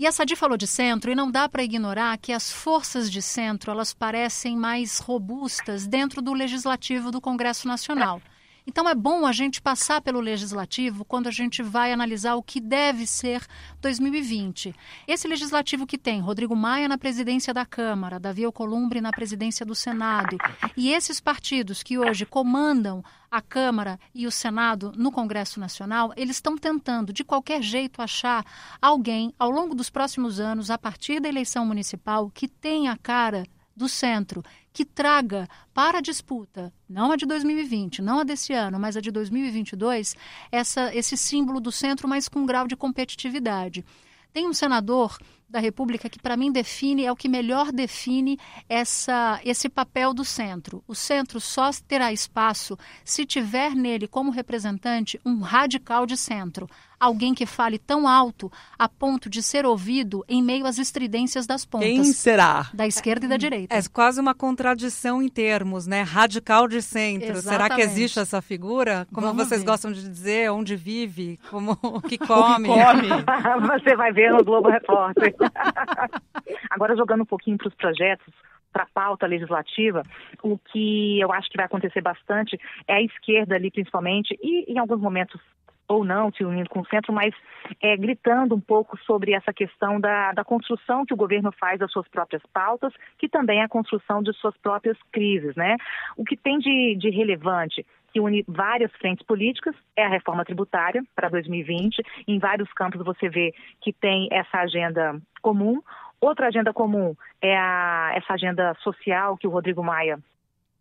E 0.00 0.06
a 0.06 0.12
Sadi 0.12 0.36
falou 0.36 0.56
de 0.56 0.68
centro 0.68 1.10
e 1.10 1.14
não 1.16 1.28
dá 1.28 1.48
para 1.48 1.64
ignorar 1.64 2.16
que 2.18 2.32
as 2.32 2.52
forças 2.52 3.10
de 3.10 3.20
centro 3.20 3.72
elas 3.72 3.92
parecem 3.92 4.56
mais 4.56 5.00
robustas 5.00 5.88
dentro 5.88 6.22
do 6.22 6.32
legislativo 6.32 7.10
do 7.10 7.20
Congresso 7.20 7.66
Nacional. 7.66 8.22
Então 8.68 8.86
é 8.86 8.94
bom 8.94 9.24
a 9.24 9.32
gente 9.32 9.62
passar 9.62 10.02
pelo 10.02 10.20
legislativo 10.20 11.02
quando 11.02 11.26
a 11.26 11.30
gente 11.30 11.62
vai 11.62 11.90
analisar 11.90 12.34
o 12.34 12.42
que 12.42 12.60
deve 12.60 13.06
ser 13.06 13.42
2020. 13.80 14.74
Esse 15.06 15.26
legislativo 15.26 15.86
que 15.86 15.96
tem 15.96 16.20
Rodrigo 16.20 16.54
Maia 16.54 16.86
na 16.86 16.98
presidência 16.98 17.54
da 17.54 17.64
Câmara, 17.64 18.20
Davi 18.20 18.44
Alcolumbre 18.44 19.00
na 19.00 19.10
presidência 19.10 19.64
do 19.64 19.74
Senado, 19.74 20.36
e 20.76 20.92
esses 20.92 21.18
partidos 21.18 21.82
que 21.82 21.96
hoje 21.96 22.26
comandam 22.26 23.02
a 23.30 23.40
Câmara 23.40 23.98
e 24.14 24.26
o 24.26 24.30
Senado 24.30 24.92
no 24.94 25.10
Congresso 25.10 25.58
Nacional, 25.58 26.12
eles 26.14 26.36
estão 26.36 26.58
tentando, 26.58 27.10
de 27.10 27.24
qualquer 27.24 27.62
jeito, 27.62 28.02
achar 28.02 28.44
alguém 28.82 29.32
ao 29.38 29.50
longo 29.50 29.74
dos 29.74 29.88
próximos 29.88 30.38
anos, 30.38 30.70
a 30.70 30.76
partir 30.76 31.20
da 31.20 31.28
eleição 31.30 31.64
municipal, 31.64 32.30
que 32.30 32.46
tenha 32.46 32.92
a 32.92 32.98
cara 32.98 33.44
do 33.74 33.88
centro, 33.88 34.42
que 34.78 34.84
traga 34.84 35.48
para 35.74 35.98
a 35.98 36.00
disputa, 36.00 36.72
não 36.88 37.10
a 37.10 37.16
de 37.16 37.26
2020, 37.26 38.00
não 38.00 38.20
a 38.20 38.22
desse 38.22 38.52
ano, 38.52 38.78
mas 38.78 38.96
a 38.96 39.00
de 39.00 39.10
2022, 39.10 40.14
essa, 40.52 40.94
esse 40.94 41.16
símbolo 41.16 41.58
do 41.58 41.72
centro, 41.72 42.06
mas 42.06 42.28
com 42.28 42.46
grau 42.46 42.68
de 42.68 42.76
competitividade. 42.76 43.84
Tem 44.32 44.46
um 44.46 44.52
senador 44.52 45.18
da 45.48 45.58
República 45.58 46.08
que, 46.10 46.18
para 46.18 46.36
mim, 46.36 46.52
define, 46.52 47.04
é 47.04 47.12
o 47.12 47.16
que 47.16 47.28
melhor 47.28 47.72
define 47.72 48.38
essa, 48.68 49.40
esse 49.44 49.68
papel 49.68 50.12
do 50.12 50.24
centro. 50.24 50.82
O 50.86 50.94
centro 50.94 51.40
só 51.40 51.70
terá 51.86 52.12
espaço 52.12 52.78
se 53.04 53.24
tiver 53.24 53.74
nele 53.74 54.06
como 54.06 54.30
representante 54.30 55.18
um 55.24 55.40
radical 55.40 56.04
de 56.06 56.16
centro. 56.16 56.68
alguém 57.00 57.32
que 57.34 57.46
fale 57.46 57.78
tão 57.78 58.08
alto 58.08 58.50
a 58.78 58.88
ponto 58.88 59.30
de 59.30 59.42
ser 59.42 59.64
ouvido 59.64 60.24
em 60.28 60.42
meio 60.42 60.66
às 60.66 60.78
estridências 60.78 61.46
das 61.46 61.64
pontas. 61.64 61.88
Quem 61.88 62.04
será? 62.04 62.68
Da 62.74 62.86
esquerda 62.86 63.26
e 63.26 63.28
da 63.28 63.36
direita. 63.36 63.74
É 63.74 63.80
quase 63.92 64.20
uma 64.20 64.34
contradição 64.34 65.22
em 65.22 65.28
termos, 65.28 65.86
né? 65.86 66.02
Radical 66.02 66.66
de 66.66 66.82
centro. 66.82 67.36
Exatamente. 67.36 67.48
Será 67.48 67.70
que 67.70 67.80
existe 67.80 68.18
essa 68.18 68.42
figura? 68.42 69.06
Como 69.12 69.26
Vamos 69.26 69.46
vocês 69.46 69.60
ver. 69.60 69.66
gostam 69.66 69.92
de 69.92 70.02
dizer, 70.08 70.50
onde 70.50 70.74
vive, 70.76 71.38
como 71.50 71.78
o 71.82 72.00
que 72.00 72.18
come. 72.18 72.68
Você 73.78 73.94
vai 73.96 74.12
ver 74.12 74.32
no 74.32 74.44
Globo 74.44 74.68
Repórter. 74.68 75.34
Agora, 76.70 76.96
jogando 76.96 77.22
um 77.22 77.26
pouquinho 77.26 77.58
para 77.58 77.68
os 77.68 77.74
projetos, 77.74 78.34
para 78.72 78.84
a 78.84 78.88
pauta 78.92 79.26
legislativa, 79.26 80.02
o 80.42 80.58
que 80.58 81.18
eu 81.20 81.32
acho 81.32 81.48
que 81.48 81.56
vai 81.56 81.66
acontecer 81.66 82.00
bastante 82.00 82.58
é 82.86 82.94
a 82.94 83.02
esquerda 83.02 83.54
ali, 83.54 83.70
principalmente, 83.70 84.38
e 84.42 84.70
em 84.72 84.78
alguns 84.78 85.00
momentos 85.00 85.40
ou 85.88 86.04
não, 86.04 86.30
se 86.30 86.44
unindo 86.44 86.68
com 86.68 86.80
o 86.80 86.86
centro, 86.86 87.12
mas 87.12 87.34
é, 87.80 87.96
gritando 87.96 88.54
um 88.54 88.60
pouco 88.60 88.98
sobre 89.04 89.32
essa 89.32 89.52
questão 89.54 89.98
da, 89.98 90.32
da 90.32 90.44
construção 90.44 91.06
que 91.06 91.14
o 91.14 91.16
governo 91.16 91.50
faz 91.52 91.78
das 91.78 91.90
suas 91.90 92.06
próprias 92.08 92.42
pautas, 92.52 92.92
que 93.16 93.26
também 93.26 93.60
é 93.60 93.64
a 93.64 93.68
construção 93.68 94.22
de 94.22 94.32
suas 94.34 94.56
próprias 94.58 94.98
crises, 95.10 95.56
né? 95.56 95.76
O 96.14 96.24
que 96.24 96.36
tem 96.36 96.58
de, 96.58 96.94
de 96.96 97.08
relevante 97.08 97.86
que 98.12 98.20
une 98.20 98.44
várias 98.48 98.90
frentes 98.92 99.24
políticas 99.26 99.74
é 99.96 100.04
a 100.04 100.08
reforma 100.08 100.44
tributária 100.44 101.02
para 101.14 101.28
2020. 101.28 102.02
Em 102.26 102.38
vários 102.38 102.72
campos 102.72 103.04
você 103.04 103.28
vê 103.28 103.54
que 103.80 103.92
tem 103.92 104.28
essa 104.30 104.58
agenda 104.58 105.20
comum. 105.40 105.80
Outra 106.20 106.48
agenda 106.48 106.72
comum 106.72 107.14
é 107.40 107.56
a, 107.56 108.12
essa 108.14 108.34
agenda 108.34 108.74
social 108.82 109.36
que 109.36 109.46
o 109.46 109.50
Rodrigo 109.50 109.82
Maia 109.82 110.18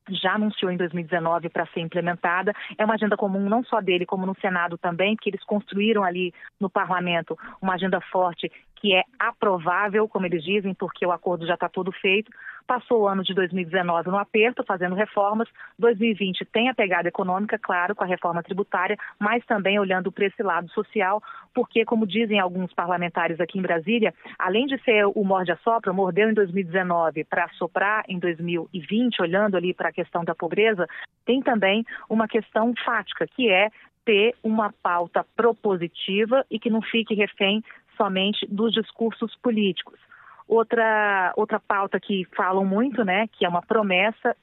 já 0.09 0.33
anunciou 0.33 0.71
em 0.71 0.77
2019 0.77 1.49
para 1.49 1.65
ser 1.67 1.81
implementada. 1.81 2.53
É 2.77 2.85
uma 2.85 2.93
agenda 2.93 3.17
comum 3.17 3.47
não 3.49 3.63
só 3.63 3.81
dele, 3.81 4.05
como 4.05 4.25
no 4.25 4.35
Senado 4.39 4.77
também, 4.77 5.15
porque 5.15 5.29
eles 5.29 5.43
construíram 5.43 6.03
ali 6.03 6.33
no 6.59 6.69
parlamento 6.69 7.37
uma 7.61 7.73
agenda 7.73 7.99
forte 8.01 8.51
que 8.79 8.93
é 8.93 9.03
aprovável, 9.19 10.07
como 10.07 10.25
eles 10.25 10.43
dizem, 10.43 10.74
porque 10.74 11.05
o 11.05 11.12
acordo 11.12 11.46
já 11.46 11.55
está 11.55 11.67
todo 11.67 11.91
feito. 11.91 12.31
Passou 12.65 13.01
o 13.01 13.07
ano 13.07 13.24
de 13.24 13.34
2019 13.34 14.10
no 14.10 14.17
aperto, 14.17 14.63
fazendo 14.63 14.93
reformas. 14.93 15.48
2020 15.79 16.46
tem 16.46 16.69
a 16.69 16.74
pegada 16.74 17.07
econômica, 17.07 17.57
claro, 17.57 17.96
com 17.96 18.03
a 18.03 18.07
reforma 18.07 18.43
tributária, 18.43 18.98
mas 19.17 19.46
também 19.46 19.79
olhando 19.79 20.12
para 20.12 20.25
esse 20.25 20.43
lado 20.43 20.69
social, 20.72 21.24
porque, 21.53 21.86
como 21.86 22.05
dizem 22.05 22.39
alguns 22.39 22.74
parlamentares 22.74 23.39
aqui 23.39 23.57
em 23.57 23.62
Brasília, 23.62 24.13
além 24.38 24.65
de 24.65 24.77
ser 24.84 25.05
o 25.05 25.24
morde-a-sopra, 25.24 25.93
mordeu 25.93 26.29
em 26.29 26.34
2019 26.34 27.24
para 27.24 27.48
soprar 27.53 28.03
em 28.07 28.19
2020, 28.19 29.22
olhando 29.22 29.55
ali 29.55 29.74
para 29.74 29.89
a 29.89 29.93
questão 29.93 30.25
da 30.25 30.36
pobreza, 30.36 30.88
tem 31.25 31.41
também 31.41 31.86
uma 32.10 32.27
questão 32.27 32.74
fática, 32.86 33.25
que 33.27 33.50
é 33.50 33.69
ter 34.07 34.34
uma 34.41 34.74
pauta 34.81 35.25
propositiva 35.36 36.46
e 36.50 36.57
que 36.57 36.69
não 36.69 36.81
fique 36.81 37.13
refém 37.13 37.62
somente 37.98 38.46
dos 38.48 38.72
discursos 38.72 39.36
políticos. 39.42 40.00
Outra, 40.48 41.34
outra 41.36 41.60
pauta 41.60 42.00
que 42.00 42.25
falam 42.36 42.63
muito, 42.63 43.04
né, 43.04 43.27
que 43.34 43.46
é 43.46 43.50
uma 43.50 43.62
promessa, 43.62 44.34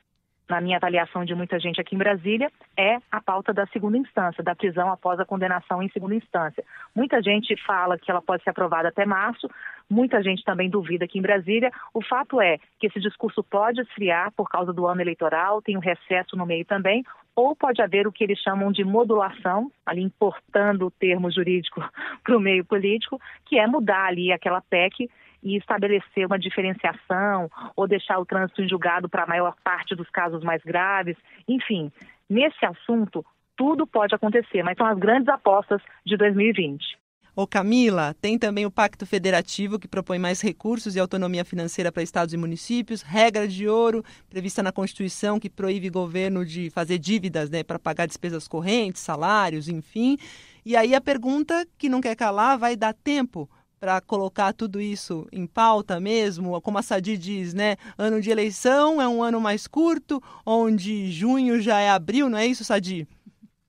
na 0.49 0.61
minha 0.61 0.77
avaliação 0.77 1.25
de 1.25 1.35
muita 1.35 1.59
gente 1.59 1.81
aqui 1.81 1.95
em 1.95 1.99
Brasília, 1.99 2.51
é 2.77 2.99
a 3.11 3.21
pauta 3.21 3.53
da 3.53 3.67
segunda 3.69 3.97
instância, 3.97 4.45
da 4.45 4.55
prisão 4.55 4.93
após 4.93 5.19
a 5.19 5.25
condenação 5.25 5.83
em 5.83 5.89
segunda 5.89 6.15
instância. 6.15 6.63
Muita 6.95 7.23
gente 7.23 7.57
fala 7.65 7.99
que 7.99 8.11
ela 8.11 8.21
pode 8.21 8.43
ser 8.43 8.51
aprovada 8.51 8.89
até 8.89 9.07
março, 9.07 9.49
muita 9.89 10.23
gente 10.23 10.45
também 10.45 10.69
duvida 10.69 11.07
aqui 11.07 11.19
em 11.19 11.23
Brasília. 11.23 11.73
O 11.95 12.03
fato 12.03 12.41
é 12.41 12.59
que 12.79 12.87
esse 12.87 13.01
discurso 13.01 13.43
pode 13.43 13.81
esfriar 13.81 14.31
por 14.33 14.49
causa 14.49 14.73
do 14.73 14.87
ano 14.87 15.01
eleitoral, 15.01 15.63
tem 15.63 15.77
um 15.77 15.81
recesso 15.81 16.37
no 16.37 16.45
meio 16.45 16.65
também, 16.67 17.03
ou 17.37 17.55
pode 17.57 17.83
haver 17.83 18.07
o 18.07 18.13
que 18.13 18.23
eles 18.23 18.39
chamam 18.39 18.71
de 18.71 18.85
modulação, 18.85 19.71
ali 19.85 20.03
importando 20.03 20.87
o 20.87 20.91
termo 20.91 21.31
jurídico 21.31 21.83
para 22.23 22.37
o 22.37 22.41
meio 22.41 22.65
político, 22.65 23.21
que 23.45 23.59
é 23.59 23.67
mudar 23.67 24.07
ali 24.07 24.33
aquela 24.33 24.61
PEC 24.61 25.11
e 25.43 25.57
estabelecer 25.57 26.27
uma 26.27 26.39
diferenciação 26.39 27.51
ou 27.77 27.87
deixar 27.87 28.19
o 28.19 28.25
trânsito 28.25 28.63
em 28.63 28.69
julgado 28.69 29.09
para 29.09 29.25
a 29.25 29.27
maior 29.27 29.55
parte 29.63 29.95
dos 29.95 30.09
casos 30.09 30.43
mais 30.43 30.63
graves. 30.63 31.17
Enfim, 31.47 31.93
nesse 32.29 32.65
assunto, 32.65 33.25
tudo 33.57 33.87
pode 33.87 34.15
acontecer, 34.15 34.63
mas 34.63 34.77
são 34.77 34.87
as 34.87 34.99
grandes 34.99 35.29
apostas 35.29 35.83
de 36.05 36.17
2020. 36.17 37.04
Ô 37.37 37.49
Camila, 37.49 38.15
tem 38.21 38.39
também 38.39 38.65
o 38.65 38.71
Pacto 38.71 39.05
Federativo, 39.05 39.77
que 39.77 39.89
propõe 39.89 40.21
mais 40.21 40.41
recursos 40.41 40.95
e 40.95 41.01
autonomia 41.01 41.45
financeira 41.45 41.91
para 41.91 42.01
estados 42.01 42.33
e 42.33 42.37
municípios, 42.37 43.03
regra 43.03 43.49
de 43.49 43.67
ouro 43.67 44.05
prevista 44.31 44.63
na 44.63 44.71
Constituição 44.71 45.41
que 45.41 45.51
proíbe 45.51 45.91
governo 45.91 46.47
de 46.47 46.71
fazer 46.71 46.97
dívidas 46.97 47.51
né, 47.51 47.65
para 47.65 47.77
pagar 47.77 48.07
despesas 48.07 48.47
correntes, 48.47 49.03
salários, 49.03 49.69
enfim. 49.69 50.17
E 50.65 50.77
aí 50.77 50.95
a 50.95 51.01
pergunta 51.01 51.67
que 51.77 51.89
não 51.89 52.01
quer 52.01 52.15
calar, 52.15 52.57
vai 52.57 52.77
dar 52.77 52.95
tempo 52.95 53.51
para 53.81 54.01
colocar 54.01 54.53
tudo 54.53 54.81
isso 54.81 55.27
em 55.33 55.45
pauta 55.45 55.99
mesmo, 55.99 56.61
como 56.61 56.79
a 56.79 56.83
Sadi 56.83 57.19
diz, 57.19 57.53
né? 57.53 57.77
Ano 57.99 58.21
de 58.21 58.31
eleição 58.31 59.03
é 59.03 59.09
um 59.09 59.25
ano 59.25 59.41
mais 59.41 59.67
curto, 59.67 60.23
onde 60.47 61.11
junho 61.11 61.61
já 61.61 61.81
é 61.81 61.91
abril, 61.91 62.31
não 62.31 62.39
é 62.39 62.47
isso, 62.47 62.65
Sadi? 62.65 63.09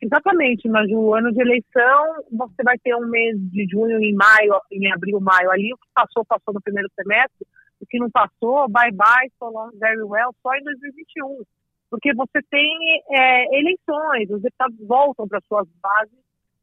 Exatamente, 0.02 0.68
mas 0.68 0.90
o 0.92 1.14
ano 1.14 1.32
de 1.32 1.42
eleição, 1.42 2.24
você 2.32 2.64
vai 2.64 2.78
ter 2.80 2.96
um 2.96 3.08
mês 3.08 3.38
de 3.52 3.66
junho 3.72 4.00
em 4.00 4.14
maio, 4.14 4.60
em 4.72 4.92
abril, 4.92 5.20
maio 5.22 5.50
ali, 5.50 5.74
o 5.74 5.78
que 5.78 5.88
passou, 5.94 6.26
passou 6.26 6.54
no 6.54 6.62
primeiro 6.62 6.90
semestre, 6.94 7.48
o 7.80 7.86
que 7.86 7.98
não 7.98 8.10
passou, 8.12 8.70
bye 8.70 8.92
bye, 8.92 9.32
so 9.40 9.50
long, 9.50 9.72
very 9.80 10.04
well, 10.04 10.34
só 10.44 10.54
em 10.56 10.64
2021. 10.64 11.44
Porque 11.90 12.14
você 12.14 12.42
tem 12.50 13.04
é, 13.10 13.58
eleições, 13.58 14.30
os 14.30 14.42
deputados 14.42 14.78
voltam 14.86 15.28
para 15.28 15.40
suas 15.48 15.68
bases 15.82 16.20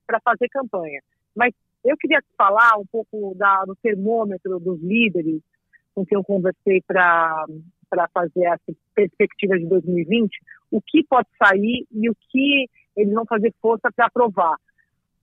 para 0.06 0.20
fazer 0.20 0.48
campanha. 0.48 1.00
Mas 1.34 1.54
eu 1.84 1.96
queria 1.96 2.20
falar 2.36 2.76
um 2.78 2.86
pouco 2.86 3.34
da, 3.34 3.64
do 3.64 3.74
termômetro 3.76 4.60
dos 4.60 4.80
líderes 4.82 5.40
com 5.94 6.04
quem 6.04 6.16
eu 6.16 6.24
conversei 6.24 6.82
para 6.86 7.46
fazer 8.12 8.44
essa 8.44 8.72
perspectiva 8.94 9.58
de 9.58 9.66
2020, 9.66 10.30
o 10.70 10.80
que 10.80 11.04
pode 11.04 11.28
sair 11.38 11.86
e 11.90 12.08
o 12.08 12.14
que 12.30 12.68
eles 12.96 13.12
vão 13.12 13.24
fazer 13.26 13.52
força 13.60 13.90
para 13.94 14.06
aprovar. 14.06 14.56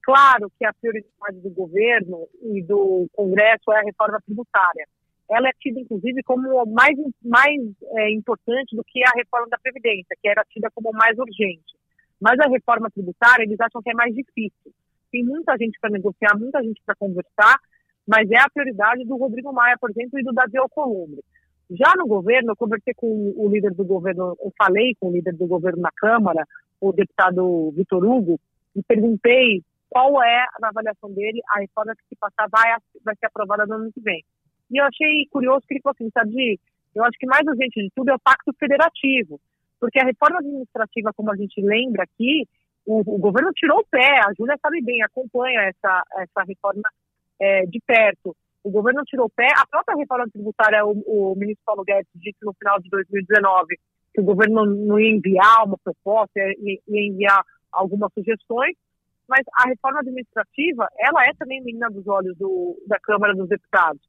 Claro 0.02 0.52
que 0.58 0.66
a 0.66 0.74
prioridade 0.74 1.40
do 1.44 1.50
governo 1.52 2.28
e 2.42 2.64
do 2.64 3.08
Congresso 3.14 3.72
é 3.72 3.80
a 3.80 3.84
reforma 3.84 4.20
tributária. 4.26 4.88
Ela 5.30 5.50
é 5.50 5.52
tida, 5.60 5.80
inclusive, 5.80 6.24
como 6.24 6.66
mais, 6.66 6.98
mais 7.24 7.62
é, 7.98 8.12
importante 8.12 8.76
do 8.76 8.84
que 8.84 9.04
a 9.04 9.12
reforma 9.16 9.48
da 9.50 9.60
Previdência, 9.60 10.18
que 10.20 10.28
era 10.28 10.44
tida 10.50 10.70
como 10.74 10.92
mais 10.92 11.18
urgente. 11.20 11.78
Mas 12.20 12.40
a 12.40 12.50
reforma 12.50 12.90
tributária, 12.90 13.44
eles 13.44 13.60
acham 13.60 13.82
que 13.82 13.92
é 13.92 13.94
mais 13.94 14.14
difícil. 14.16 14.74
Tem 15.12 15.24
muita 15.24 15.56
gente 15.58 15.80
para 15.80 15.92
negociar, 15.92 16.38
muita 16.38 16.62
gente 16.64 16.82
para 16.84 16.96
conversar, 16.96 17.60
mas 18.08 18.30
é 18.32 18.38
a 18.38 18.50
prioridade 18.52 19.06
do 19.06 19.18
Rodrigo 19.18 19.54
Maia, 19.54 19.78
por 19.80 19.92
exemplo, 19.92 20.20
e 20.20 20.24
do 20.24 20.34
Davi 20.34 20.58
Alcolumbre. 20.58 21.24
Já 21.70 21.94
no 21.96 22.08
governo, 22.08 22.52
eu 22.52 22.56
conversei 22.56 22.96
com 22.96 23.34
o 23.38 23.48
líder 23.48 23.76
do 23.76 23.86
governo, 23.86 24.36
eu 24.44 24.52
falei 24.58 24.96
com 25.00 25.10
o 25.10 25.12
líder 25.12 25.36
do 25.36 25.46
governo 25.46 25.84
na 25.84 25.92
Câmara, 25.96 26.44
o 26.80 26.92
deputado 26.94 27.72
Vitor 27.72 28.04
Hugo, 28.04 28.40
e 28.76 28.84
perguntei 28.84 29.62
qual 29.90 30.22
é, 30.24 30.46
na 30.60 30.70
avaliação 30.70 31.12
dele, 31.12 31.42
a 31.50 31.60
reforma 31.60 31.96
que 31.96 32.04
se 32.08 32.16
passar 32.16 32.48
vai, 32.50 32.78
vai 33.04 33.16
ser 33.16 33.26
aprovada 33.26 33.66
no 33.66 33.76
ano 33.76 33.92
que 33.92 34.00
vem. 34.00 34.24
E 34.72 34.80
eu 34.80 34.86
achei 34.86 35.26
curioso 35.32 35.66
que 35.68 35.74
ele 35.74 35.82
falou 35.82 35.96
assim, 36.00 36.10
sabe, 36.14 36.60
eu 36.94 37.04
acho 37.04 37.18
que 37.18 37.26
mais 37.26 37.46
urgente 37.48 37.82
de 37.82 37.90
tudo 37.96 38.12
é 38.12 38.16
o 38.16 38.20
pacto 38.20 38.54
federativo, 38.60 39.40
porque 39.80 40.00
a 40.00 40.06
reforma 40.06 40.40
administrativa, 40.40 41.12
como 41.16 41.32
a 41.32 41.36
gente 41.36 41.60
lembra 41.62 42.04
aqui, 42.04 42.48
o, 42.86 43.00
o 43.00 43.18
governo 43.18 43.52
tirou 43.54 43.80
o 43.80 43.86
pé, 43.90 44.20
a 44.20 44.34
Júlia 44.38 44.58
sabe 44.62 44.82
bem, 44.82 45.02
acompanha 45.02 45.62
essa, 45.62 46.04
essa 46.18 46.44
reforma 46.48 46.84
é, 47.40 47.66
de 47.66 47.80
perto. 47.86 48.36
O 48.64 48.70
governo 48.70 49.04
tirou 49.06 49.26
o 49.26 49.30
pé, 49.30 49.48
a 49.56 49.66
própria 49.66 49.96
reforma 49.96 50.26
tributária, 50.32 50.86
o, 50.86 50.92
o 51.06 51.36
ministro 51.36 51.64
Paulo 51.66 51.84
Guedes 51.84 52.10
disse 52.16 52.40
no 52.44 52.54
final 52.54 52.80
de 52.80 52.90
2019 52.90 53.80
que 54.14 54.22
o 54.22 54.24
governo 54.24 54.66
não 54.66 55.00
ia 55.00 55.16
enviar 55.16 55.66
uma 55.66 55.78
proposta, 55.78 56.40
ia, 56.40 56.80
ia 56.88 57.08
enviar 57.08 57.44
algumas 57.72 58.12
sugestões, 58.14 58.76
mas 59.28 59.42
a 59.54 59.68
reforma 59.68 60.00
administrativa, 60.00 60.88
ela 60.98 61.28
é 61.28 61.34
também 61.38 61.62
menina 61.64 61.90
dos 61.90 62.08
olhos 62.08 62.36
do, 62.38 62.82
da 62.88 63.00
Câmara 63.00 63.36
dos 63.36 63.48
Deputados. 63.48 64.02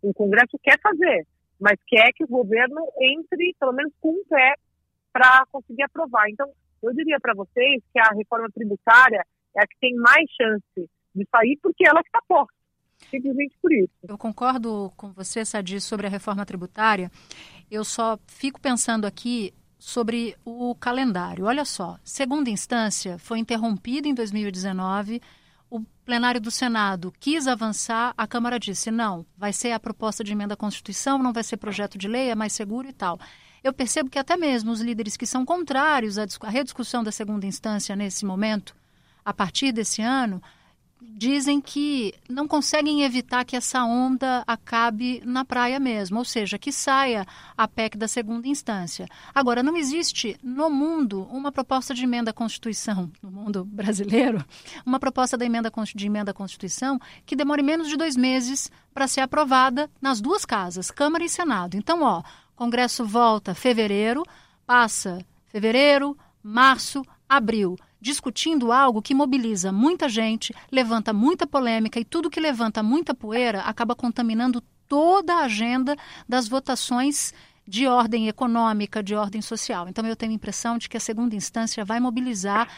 O 0.00 0.14
Congresso 0.14 0.56
quer 0.62 0.78
fazer, 0.80 1.26
mas 1.60 1.76
quer 1.86 2.12
que 2.14 2.22
o 2.22 2.28
governo 2.28 2.86
entre, 3.00 3.54
pelo 3.58 3.72
menos, 3.72 3.92
com 4.00 4.10
um 4.10 4.24
pé 4.28 4.54
para 5.12 5.44
conseguir 5.50 5.82
aprovar. 5.82 6.30
Então, 6.30 6.48
eu 6.82 6.94
diria 6.94 7.18
para 7.20 7.34
vocês 7.34 7.82
que 7.92 7.98
a 7.98 8.14
reforma 8.14 8.48
tributária 8.54 9.24
é 9.56 9.62
a 9.62 9.66
que 9.66 9.76
tem 9.80 9.94
mais 9.96 10.24
chance 10.30 10.90
de 11.14 11.26
sair, 11.28 11.58
porque 11.60 11.86
ela 11.86 12.00
está 12.00 12.20
posta. 12.28 12.54
Simplesmente 13.10 13.56
por 13.62 13.72
isso. 13.72 13.92
Eu 14.02 14.18
concordo 14.18 14.92
com 14.96 15.12
você, 15.12 15.44
Sadi, 15.44 15.80
sobre 15.80 16.06
a 16.06 16.10
reforma 16.10 16.44
tributária. 16.44 17.10
Eu 17.70 17.84
só 17.84 18.18
fico 18.26 18.60
pensando 18.60 19.06
aqui 19.06 19.52
sobre 19.78 20.36
o 20.44 20.74
calendário. 20.74 21.44
Olha 21.44 21.64
só, 21.64 21.98
segunda 22.02 22.50
instância 22.50 23.18
foi 23.18 23.38
interrompida 23.38 24.08
em 24.08 24.14
2019. 24.14 25.20
O 25.70 25.80
plenário 26.04 26.40
do 26.40 26.50
Senado 26.50 27.12
quis 27.20 27.46
avançar, 27.46 28.14
a 28.16 28.26
Câmara 28.26 28.58
disse 28.58 28.90
não, 28.90 29.24
vai 29.36 29.52
ser 29.52 29.72
a 29.72 29.80
proposta 29.80 30.24
de 30.24 30.32
emenda 30.32 30.54
à 30.54 30.56
Constituição, 30.56 31.22
não 31.22 31.32
vai 31.32 31.44
ser 31.44 31.58
projeto 31.58 31.98
de 31.98 32.08
lei, 32.08 32.30
é 32.30 32.34
mais 32.34 32.54
seguro 32.54 32.88
e 32.88 32.92
tal. 32.92 33.20
Eu 33.62 33.72
percebo 33.72 34.08
que 34.08 34.18
até 34.18 34.36
mesmo 34.36 34.70
os 34.70 34.80
líderes 34.80 35.16
que 35.16 35.26
são 35.26 35.44
contrários 35.44 36.16
à 36.18 36.26
rediscussão 36.48 37.04
da 37.04 37.12
segunda 37.12 37.44
instância 37.44 37.94
nesse 37.94 38.24
momento, 38.24 38.74
a 39.24 39.34
partir 39.34 39.72
desse 39.72 40.00
ano, 40.00 40.42
dizem 41.00 41.60
que 41.60 42.14
não 42.28 42.46
conseguem 42.46 43.02
evitar 43.02 43.44
que 43.44 43.56
essa 43.56 43.84
onda 43.84 44.42
acabe 44.46 45.22
na 45.24 45.44
praia 45.44 45.78
mesmo, 45.78 46.18
ou 46.18 46.24
seja, 46.24 46.58
que 46.58 46.72
saia 46.72 47.26
a 47.56 47.68
PEC 47.68 47.96
da 47.96 48.08
segunda 48.08 48.48
instância. 48.48 49.06
Agora, 49.34 49.62
não 49.62 49.76
existe 49.76 50.36
no 50.42 50.68
mundo 50.68 51.28
uma 51.30 51.52
proposta 51.52 51.94
de 51.94 52.04
emenda 52.04 52.30
à 52.30 52.34
Constituição, 52.34 53.10
no 53.22 53.30
mundo 53.30 53.64
brasileiro, 53.64 54.44
uma 54.84 54.98
proposta 54.98 55.36
da 55.36 55.44
emenda, 55.44 55.72
de 55.94 56.06
emenda 56.06 56.30
à 56.30 56.34
Constituição 56.34 57.00
que 57.24 57.36
demore 57.36 57.62
menos 57.62 57.88
de 57.88 57.96
dois 57.96 58.16
meses 58.16 58.70
para 58.92 59.08
ser 59.08 59.20
aprovada 59.20 59.90
nas 60.00 60.20
duas 60.20 60.44
casas, 60.44 60.90
Câmara 60.90 61.24
e 61.24 61.28
Senado. 61.28 61.76
Então, 61.76 62.02
ó, 62.02 62.22
Congresso 62.56 63.04
volta 63.04 63.54
fevereiro, 63.54 64.24
passa 64.66 65.24
fevereiro, 65.46 66.16
março, 66.42 67.04
abril 67.28 67.78
discutindo 68.00 68.72
algo 68.72 69.02
que 69.02 69.14
mobiliza 69.14 69.72
muita 69.72 70.08
gente, 70.08 70.54
levanta 70.70 71.12
muita 71.12 71.46
polêmica 71.46 71.98
e 71.98 72.04
tudo 72.04 72.30
que 72.30 72.40
levanta 72.40 72.82
muita 72.82 73.14
poeira 73.14 73.62
acaba 73.62 73.94
contaminando 73.94 74.62
toda 74.86 75.34
a 75.34 75.44
agenda 75.44 75.96
das 76.28 76.48
votações 76.48 77.34
de 77.66 77.86
ordem 77.86 78.28
econômica, 78.28 79.02
de 79.02 79.14
ordem 79.14 79.42
social. 79.42 79.88
Então 79.88 80.06
eu 80.06 80.16
tenho 80.16 80.32
a 80.32 80.34
impressão 80.34 80.78
de 80.78 80.88
que 80.88 80.96
a 80.96 81.00
segunda 81.00 81.36
instância 81.36 81.84
vai 81.84 82.00
mobilizar 82.00 82.68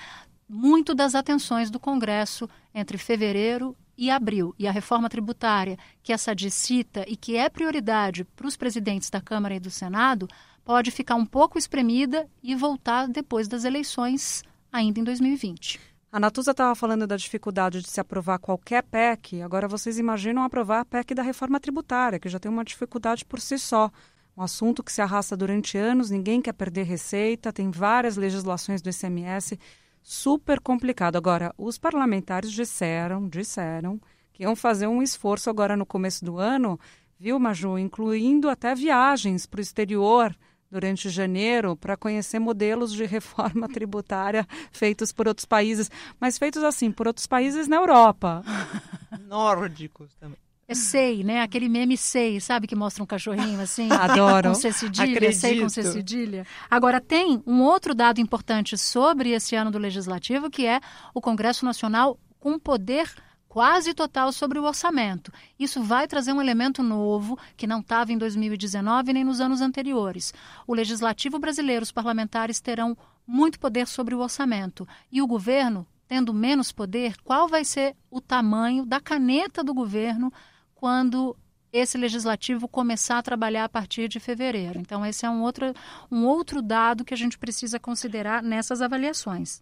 muito 0.48 0.94
das 0.94 1.14
atenções 1.14 1.70
do 1.70 1.78
Congresso 1.78 2.48
entre 2.74 2.98
fevereiro 2.98 3.76
e 3.96 4.10
abril. 4.10 4.52
E 4.58 4.66
a 4.66 4.72
reforma 4.72 5.08
tributária, 5.08 5.78
que 6.02 6.12
essa 6.12 6.34
cita 6.50 7.04
e 7.06 7.14
que 7.14 7.36
é 7.36 7.48
prioridade 7.48 8.24
para 8.24 8.48
os 8.48 8.56
presidentes 8.56 9.10
da 9.10 9.20
Câmara 9.20 9.54
e 9.54 9.60
do 9.60 9.70
Senado, 9.70 10.26
pode 10.64 10.90
ficar 10.90 11.14
um 11.14 11.26
pouco 11.26 11.56
espremida 11.56 12.28
e 12.42 12.56
voltar 12.56 13.06
depois 13.06 13.46
das 13.46 13.64
eleições 13.64 14.42
ainda 14.72 15.00
em 15.00 15.04
2020. 15.04 15.80
A 16.12 16.18
Natuza 16.18 16.50
estava 16.50 16.74
falando 16.74 17.06
da 17.06 17.16
dificuldade 17.16 17.80
de 17.80 17.88
se 17.88 18.00
aprovar 18.00 18.38
qualquer 18.38 18.82
PEC. 18.82 19.42
Agora 19.42 19.68
vocês 19.68 19.96
imaginam 19.96 20.42
aprovar 20.42 20.80
a 20.80 20.84
PEC 20.84 21.14
da 21.14 21.22
reforma 21.22 21.60
tributária, 21.60 22.18
que 22.18 22.28
já 22.28 22.40
tem 22.40 22.50
uma 22.50 22.64
dificuldade 22.64 23.24
por 23.24 23.40
si 23.40 23.56
só. 23.58 23.90
Um 24.36 24.42
assunto 24.42 24.82
que 24.82 24.90
se 24.90 25.00
arrasta 25.00 25.36
durante 25.36 25.78
anos, 25.78 26.10
ninguém 26.10 26.42
quer 26.42 26.52
perder 26.52 26.84
receita, 26.84 27.52
tem 27.52 27.70
várias 27.70 28.16
legislações 28.16 28.82
do 28.82 28.90
ICMS, 28.90 29.58
super 30.02 30.60
complicado. 30.60 31.16
Agora, 31.16 31.54
os 31.56 31.78
parlamentares 31.78 32.50
disseram, 32.50 33.28
disseram 33.28 34.00
que 34.32 34.42
iam 34.42 34.56
fazer 34.56 34.88
um 34.88 35.02
esforço 35.02 35.48
agora 35.48 35.76
no 35.76 35.86
começo 35.86 36.24
do 36.24 36.38
ano, 36.38 36.78
viu, 37.18 37.38
Maju, 37.38 37.78
incluindo 37.78 38.48
até 38.48 38.74
viagens 38.74 39.46
para 39.46 39.58
o 39.58 39.62
exterior 39.62 40.34
durante 40.70 41.08
janeiro 41.08 41.76
para 41.76 41.96
conhecer 41.96 42.38
modelos 42.38 42.92
de 42.92 43.04
reforma 43.04 43.68
tributária 43.72 44.46
feitos 44.70 45.12
por 45.12 45.26
outros 45.26 45.44
países, 45.44 45.90
mas 46.20 46.38
feitos 46.38 46.62
assim 46.62 46.90
por 46.92 47.06
outros 47.06 47.26
países 47.26 47.66
na 47.66 47.76
Europa. 47.76 48.42
Nórdicos 49.26 50.14
também. 50.14 50.38
É 50.68 50.74
sei, 50.74 51.24
né? 51.24 51.42
Aquele 51.42 51.68
meme 51.68 51.96
sei, 51.96 52.38
sabe? 52.38 52.68
Que 52.68 52.76
mostra 52.76 53.02
um 53.02 53.06
cachorrinho 53.06 53.60
assim. 53.60 53.88
Adoro. 53.90 54.50
Com 54.50 54.54
C 54.54 54.70
cedilha, 54.70 55.16
Acredito. 55.16 55.40
sei 55.40 55.60
com 55.60 55.68
C 55.68 55.82
cedilha. 55.82 56.46
Agora, 56.70 57.00
tem 57.00 57.42
um 57.44 57.60
outro 57.60 57.92
dado 57.92 58.20
importante 58.20 58.78
sobre 58.78 59.30
esse 59.30 59.56
ano 59.56 59.72
do 59.72 59.78
Legislativo, 59.78 60.48
que 60.48 60.64
é 60.64 60.80
o 61.12 61.20
Congresso 61.20 61.64
Nacional 61.64 62.16
com 62.38 62.56
poder 62.56 63.12
quase 63.50 63.92
total 63.92 64.30
sobre 64.32 64.60
o 64.60 64.64
orçamento. 64.64 65.32
Isso 65.58 65.82
vai 65.82 66.06
trazer 66.06 66.32
um 66.32 66.40
elemento 66.40 66.84
novo 66.84 67.36
que 67.56 67.66
não 67.66 67.80
estava 67.80 68.12
em 68.12 68.16
2019 68.16 69.12
nem 69.12 69.24
nos 69.24 69.40
anos 69.40 69.60
anteriores. 69.60 70.32
O 70.68 70.72
legislativo 70.72 71.36
brasileiro, 71.36 71.82
os 71.82 71.90
parlamentares 71.90 72.60
terão 72.60 72.96
muito 73.26 73.58
poder 73.58 73.88
sobre 73.88 74.14
o 74.14 74.20
orçamento 74.20 74.86
e 75.10 75.20
o 75.20 75.26
governo, 75.26 75.84
tendo 76.06 76.32
menos 76.32 76.70
poder, 76.70 77.16
qual 77.24 77.48
vai 77.48 77.64
ser 77.64 77.96
o 78.08 78.20
tamanho 78.20 78.86
da 78.86 79.00
caneta 79.00 79.64
do 79.64 79.74
governo 79.74 80.32
quando 80.72 81.36
esse 81.72 81.98
legislativo 81.98 82.68
começar 82.68 83.18
a 83.18 83.22
trabalhar 83.22 83.64
a 83.64 83.68
partir 83.68 84.08
de 84.08 84.20
fevereiro. 84.20 84.78
Então, 84.78 85.04
esse 85.04 85.26
é 85.26 85.30
um 85.30 85.42
outro, 85.42 85.74
um 86.10 86.24
outro 86.24 86.62
dado 86.62 87.04
que 87.04 87.14
a 87.14 87.16
gente 87.16 87.36
precisa 87.36 87.80
considerar 87.80 88.44
nessas 88.44 88.80
avaliações. 88.80 89.60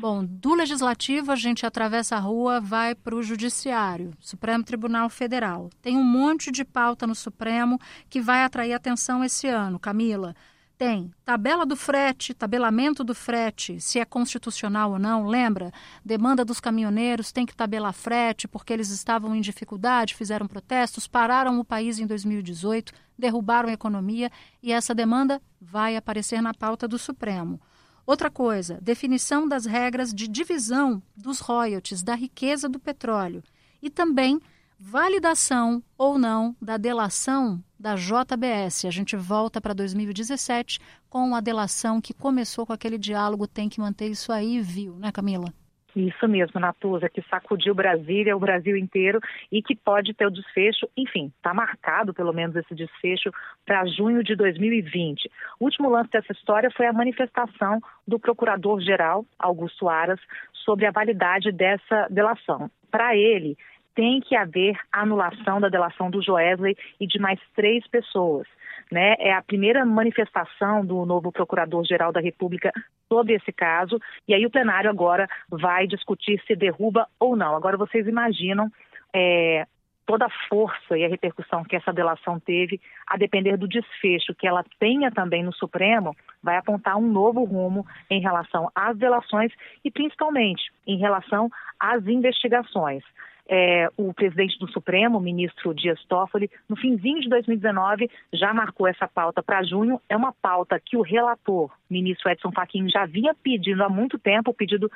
Bom, 0.00 0.24
do 0.24 0.54
legislativo 0.54 1.32
a 1.32 1.34
gente 1.34 1.66
atravessa 1.66 2.14
a 2.14 2.20
rua, 2.20 2.60
vai 2.60 2.94
para 2.94 3.16
o 3.16 3.22
judiciário, 3.22 4.12
Supremo 4.20 4.62
Tribunal 4.62 5.10
Federal. 5.10 5.70
Tem 5.82 5.96
um 5.96 6.04
monte 6.04 6.52
de 6.52 6.64
pauta 6.64 7.04
no 7.04 7.16
Supremo 7.16 7.80
que 8.08 8.20
vai 8.20 8.44
atrair 8.44 8.74
atenção 8.74 9.24
esse 9.24 9.48
ano, 9.48 9.76
Camila. 9.76 10.36
Tem 10.78 11.10
tabela 11.24 11.66
do 11.66 11.74
frete, 11.74 12.32
tabelamento 12.32 13.02
do 13.02 13.12
frete, 13.12 13.80
se 13.80 13.98
é 13.98 14.04
constitucional 14.04 14.92
ou 14.92 15.00
não, 15.00 15.26
lembra? 15.26 15.72
Demanda 16.04 16.44
dos 16.44 16.60
caminhoneiros, 16.60 17.32
tem 17.32 17.44
que 17.44 17.56
tabelar 17.56 17.92
frete 17.92 18.46
porque 18.46 18.72
eles 18.72 18.90
estavam 18.90 19.34
em 19.34 19.40
dificuldade, 19.40 20.14
fizeram 20.14 20.46
protestos, 20.46 21.08
pararam 21.08 21.58
o 21.58 21.64
país 21.64 21.98
em 21.98 22.06
2018, 22.06 22.92
derrubaram 23.18 23.68
a 23.68 23.72
economia 23.72 24.30
e 24.62 24.70
essa 24.70 24.94
demanda 24.94 25.42
vai 25.60 25.96
aparecer 25.96 26.40
na 26.40 26.54
pauta 26.54 26.86
do 26.86 27.00
Supremo. 27.00 27.60
Outra 28.08 28.30
coisa, 28.30 28.78
definição 28.80 29.46
das 29.46 29.66
regras 29.66 30.14
de 30.14 30.26
divisão 30.26 31.02
dos 31.14 31.40
royalties 31.40 32.02
da 32.02 32.14
riqueza 32.14 32.66
do 32.66 32.78
petróleo 32.78 33.42
e 33.82 33.90
também 33.90 34.40
validação 34.80 35.82
ou 35.98 36.18
não 36.18 36.56
da 36.58 36.78
delação 36.78 37.62
da 37.78 37.96
JBS. 37.96 38.86
A 38.86 38.90
gente 38.90 39.14
volta 39.14 39.60
para 39.60 39.74
2017 39.74 40.80
com 41.10 41.34
a 41.34 41.40
delação 41.42 42.00
que 42.00 42.14
começou 42.14 42.64
com 42.64 42.72
aquele 42.72 42.96
diálogo, 42.96 43.46
tem 43.46 43.68
que 43.68 43.78
manter 43.78 44.08
isso 44.08 44.32
aí, 44.32 44.58
viu, 44.58 44.96
né, 44.96 45.12
Camila? 45.12 45.52
Isso 45.96 46.28
mesmo, 46.28 46.60
Natuza, 46.60 47.08
que 47.08 47.22
sacudiu 47.22 47.74
Brasília, 47.74 48.36
o 48.36 48.40
Brasil 48.40 48.76
inteiro 48.76 49.18
e 49.50 49.62
que 49.62 49.74
pode 49.74 50.12
ter 50.14 50.26
o 50.26 50.30
desfecho, 50.30 50.88
enfim, 50.96 51.32
está 51.36 51.54
marcado 51.54 52.12
pelo 52.12 52.32
menos 52.32 52.54
esse 52.56 52.74
desfecho 52.74 53.30
para 53.64 53.86
junho 53.86 54.22
de 54.22 54.36
2020. 54.36 55.30
O 55.58 55.64
último 55.64 55.88
lance 55.88 56.10
dessa 56.10 56.32
história 56.32 56.70
foi 56.70 56.86
a 56.86 56.92
manifestação 56.92 57.80
do 58.06 58.18
Procurador-Geral, 58.18 59.24
Augusto 59.38 59.88
Aras, 59.88 60.20
sobre 60.52 60.86
a 60.86 60.90
validade 60.90 61.50
dessa 61.50 62.06
delação. 62.10 62.70
Para 62.90 63.16
ele, 63.16 63.56
tem 63.94 64.20
que 64.20 64.36
haver 64.36 64.78
anulação 64.92 65.60
da 65.60 65.68
delação 65.68 66.10
do 66.10 66.22
Joesley 66.22 66.76
e 67.00 67.06
de 67.06 67.18
mais 67.18 67.40
três 67.56 67.86
pessoas 67.88 68.46
né? 68.90 69.14
É 69.18 69.32
a 69.32 69.42
primeira 69.42 69.84
manifestação 69.84 70.84
do 70.84 71.04
novo 71.04 71.32
Procurador-Geral 71.32 72.12
da 72.12 72.20
República 72.20 72.72
sobre 73.08 73.34
esse 73.34 73.52
caso, 73.52 73.98
e 74.26 74.34
aí 74.34 74.44
o 74.44 74.50
plenário 74.50 74.90
agora 74.90 75.26
vai 75.48 75.86
discutir 75.86 76.42
se 76.46 76.54
derruba 76.54 77.06
ou 77.18 77.34
não. 77.34 77.56
Agora 77.56 77.76
vocês 77.76 78.06
imaginam 78.06 78.70
é, 79.14 79.66
toda 80.08 80.24
a 80.24 80.48
força 80.48 80.96
e 80.96 81.04
a 81.04 81.08
repercussão 81.08 81.62
que 81.62 81.76
essa 81.76 81.92
delação 81.92 82.40
teve, 82.40 82.80
a 83.06 83.18
depender 83.18 83.58
do 83.58 83.68
desfecho 83.68 84.34
que 84.34 84.46
ela 84.46 84.64
tenha 84.78 85.10
também 85.10 85.42
no 85.42 85.52
Supremo, 85.52 86.16
vai 86.42 86.56
apontar 86.56 86.96
um 86.96 87.06
novo 87.06 87.44
rumo 87.44 87.86
em 88.08 88.20
relação 88.20 88.70
às 88.74 88.96
delações 88.96 89.52
e 89.84 89.90
principalmente 89.90 90.70
em 90.86 90.96
relação 90.96 91.50
às 91.78 92.06
investigações 92.06 93.04
é, 93.48 93.88
o 93.96 94.12
presidente 94.12 94.58
do 94.58 94.70
Supremo, 94.70 95.18
o 95.18 95.22
ministro 95.22 95.74
Dias 95.74 95.98
Toffoli, 96.04 96.50
no 96.68 96.76
finzinho 96.76 97.20
de 97.20 97.28
2019, 97.28 98.10
já 98.32 98.52
marcou 98.52 98.86
essa 98.86 99.08
pauta 99.08 99.42
para 99.42 99.62
junho. 99.62 100.00
É 100.08 100.16
uma 100.16 100.32
pauta 100.32 100.78
que 100.78 100.96
o 100.96 101.02
relator, 101.02 101.70
ministro 101.88 102.30
Edson 102.30 102.52
Fachin, 102.52 102.88
já 102.90 103.02
havia 103.02 103.34
pedido 103.34 103.82
há 103.82 103.88
muito 103.88 104.18
tempo, 104.18 104.50
o 104.50 104.54
pedido 104.54 104.90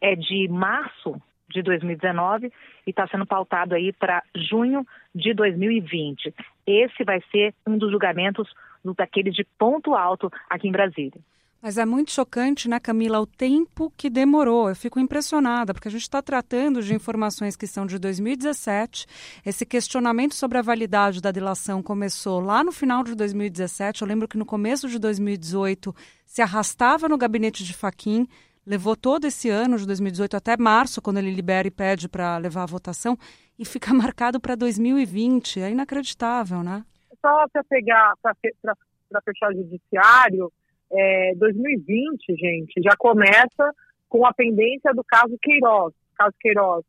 é 0.00 0.14
de 0.14 0.46
março 0.48 1.20
de 1.48 1.62
2019 1.62 2.52
e 2.86 2.90
está 2.90 3.06
sendo 3.08 3.26
pautado 3.26 3.74
aí 3.74 3.92
para 3.92 4.22
junho 4.34 4.86
de 5.14 5.34
2020. 5.34 6.32
Esse 6.66 7.04
vai 7.04 7.20
ser 7.32 7.54
um 7.66 7.76
dos 7.76 7.90
julgamentos 7.90 8.48
daqueles 8.96 9.34
de 9.34 9.44
ponto 9.58 9.94
alto 9.94 10.30
aqui 10.48 10.68
em 10.68 10.72
Brasília. 10.72 11.20
Mas 11.66 11.78
é 11.78 11.84
muito 11.84 12.12
chocante, 12.12 12.68
né, 12.68 12.78
Camila, 12.78 13.18
o 13.18 13.26
tempo 13.26 13.92
que 13.96 14.08
demorou. 14.08 14.68
Eu 14.68 14.76
fico 14.76 15.00
impressionada, 15.00 15.74
porque 15.74 15.88
a 15.88 15.90
gente 15.90 16.02
está 16.02 16.22
tratando 16.22 16.80
de 16.80 16.94
informações 16.94 17.56
que 17.56 17.66
são 17.66 17.84
de 17.84 17.98
2017. 17.98 19.04
Esse 19.44 19.66
questionamento 19.66 20.36
sobre 20.36 20.58
a 20.58 20.62
validade 20.62 21.20
da 21.20 21.32
delação 21.32 21.82
começou 21.82 22.38
lá 22.38 22.62
no 22.62 22.70
final 22.70 23.02
de 23.02 23.16
2017. 23.16 24.00
Eu 24.00 24.06
lembro 24.06 24.28
que 24.28 24.38
no 24.38 24.46
começo 24.46 24.88
de 24.88 24.96
2018 24.96 25.92
se 26.24 26.40
arrastava 26.40 27.08
no 27.08 27.18
gabinete 27.18 27.64
de 27.64 27.74
Faquim, 27.74 28.28
levou 28.64 28.94
todo 28.94 29.24
esse 29.24 29.50
ano 29.50 29.76
de 29.76 29.86
2018 29.88 30.36
até 30.36 30.56
março, 30.56 31.02
quando 31.02 31.18
ele 31.18 31.32
libera 31.32 31.66
e 31.66 31.72
pede 31.72 32.08
para 32.08 32.38
levar 32.38 32.62
a 32.62 32.66
votação, 32.66 33.18
e 33.58 33.64
fica 33.64 33.90
marcado 33.92 34.38
para 34.38 34.54
2020. 34.54 35.62
É 35.62 35.70
inacreditável, 35.72 36.62
né? 36.62 36.84
Só 37.20 37.48
para 37.52 37.64
pegar, 37.64 38.12
para 38.22 39.20
fechar 39.24 39.50
o 39.50 39.56
judiciário 39.56 40.52
é, 40.90 41.34
2020, 41.36 42.36
gente, 42.36 42.82
já 42.82 42.94
começa 42.96 43.72
com 44.08 44.26
a 44.26 44.32
pendência 44.32 44.92
do 44.94 45.04
caso 45.04 45.36
Queiroz. 45.40 45.92
Caso 46.16 46.34
Queiroz. 46.40 46.84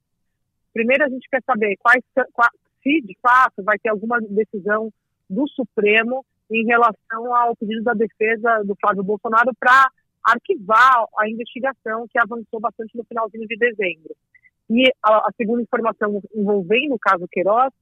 Primeiro 0.74 1.06
a 1.06 1.10
gente 1.10 1.28
quer 1.30 1.42
saber 1.44 1.76
quais, 1.78 2.04
se 2.84 3.02
de 3.02 3.18
fato 3.22 3.64
vai 3.64 3.78
ter 3.80 3.90
alguma 3.90 4.20
decisão 4.22 4.92
do 5.30 5.48
Supremo 5.50 6.24
em 6.50 6.66
relação 6.66 7.36
ao 7.36 7.56
pedido 7.56 7.84
da 7.84 7.94
defesa 7.94 8.64
do 8.64 8.76
Flávio 8.80 9.04
Bolsonaro 9.04 9.52
para 9.60 9.90
arquivar 10.24 11.06
a 11.18 11.30
investigação 11.30 12.08
que 12.08 12.20
avançou 12.20 12.60
bastante 12.60 12.96
no 12.96 13.04
finalzinho 13.04 13.48
de 13.48 13.58
dezembro. 13.58 14.16
E 14.70 14.92
a, 15.02 15.28
a 15.28 15.30
segunda 15.36 15.62
informação 15.62 16.22
envolvendo 16.36 16.96
o 16.96 17.00
caso 17.00 17.28
Queiroz 17.30 17.74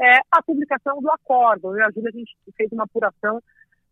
é 0.00 0.18
a 0.30 0.42
publicação 0.42 1.00
do 1.00 1.10
acórdão. 1.10 1.72
Eu 1.72 1.78
e 1.78 1.82
a 1.82 1.90
Júlia, 1.90 2.10
a 2.12 2.16
gente 2.16 2.36
fez 2.56 2.70
uma 2.72 2.84
apuração 2.84 3.42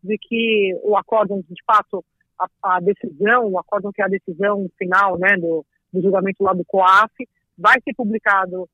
de 0.03 0.17
que 0.17 0.77
o 0.83 0.97
acórdão, 0.97 1.41
de 1.41 1.63
fato, 1.65 2.03
a, 2.39 2.75
a, 2.75 2.79
decisão, 2.79 3.47
o 3.47 3.57
acórdão 3.57 3.91
que 3.91 4.01
é 4.01 4.05
a 4.05 4.09
decisão 4.09 4.67
final 4.77 5.17
né, 5.17 5.37
do, 5.37 5.65
do 5.91 6.01
julgamento 6.01 6.43
lá 6.43 6.53
do 6.53 6.65
COAF, 6.65 7.11
vai 7.57 7.79
ser 7.81 7.93
publicado 7.95 8.67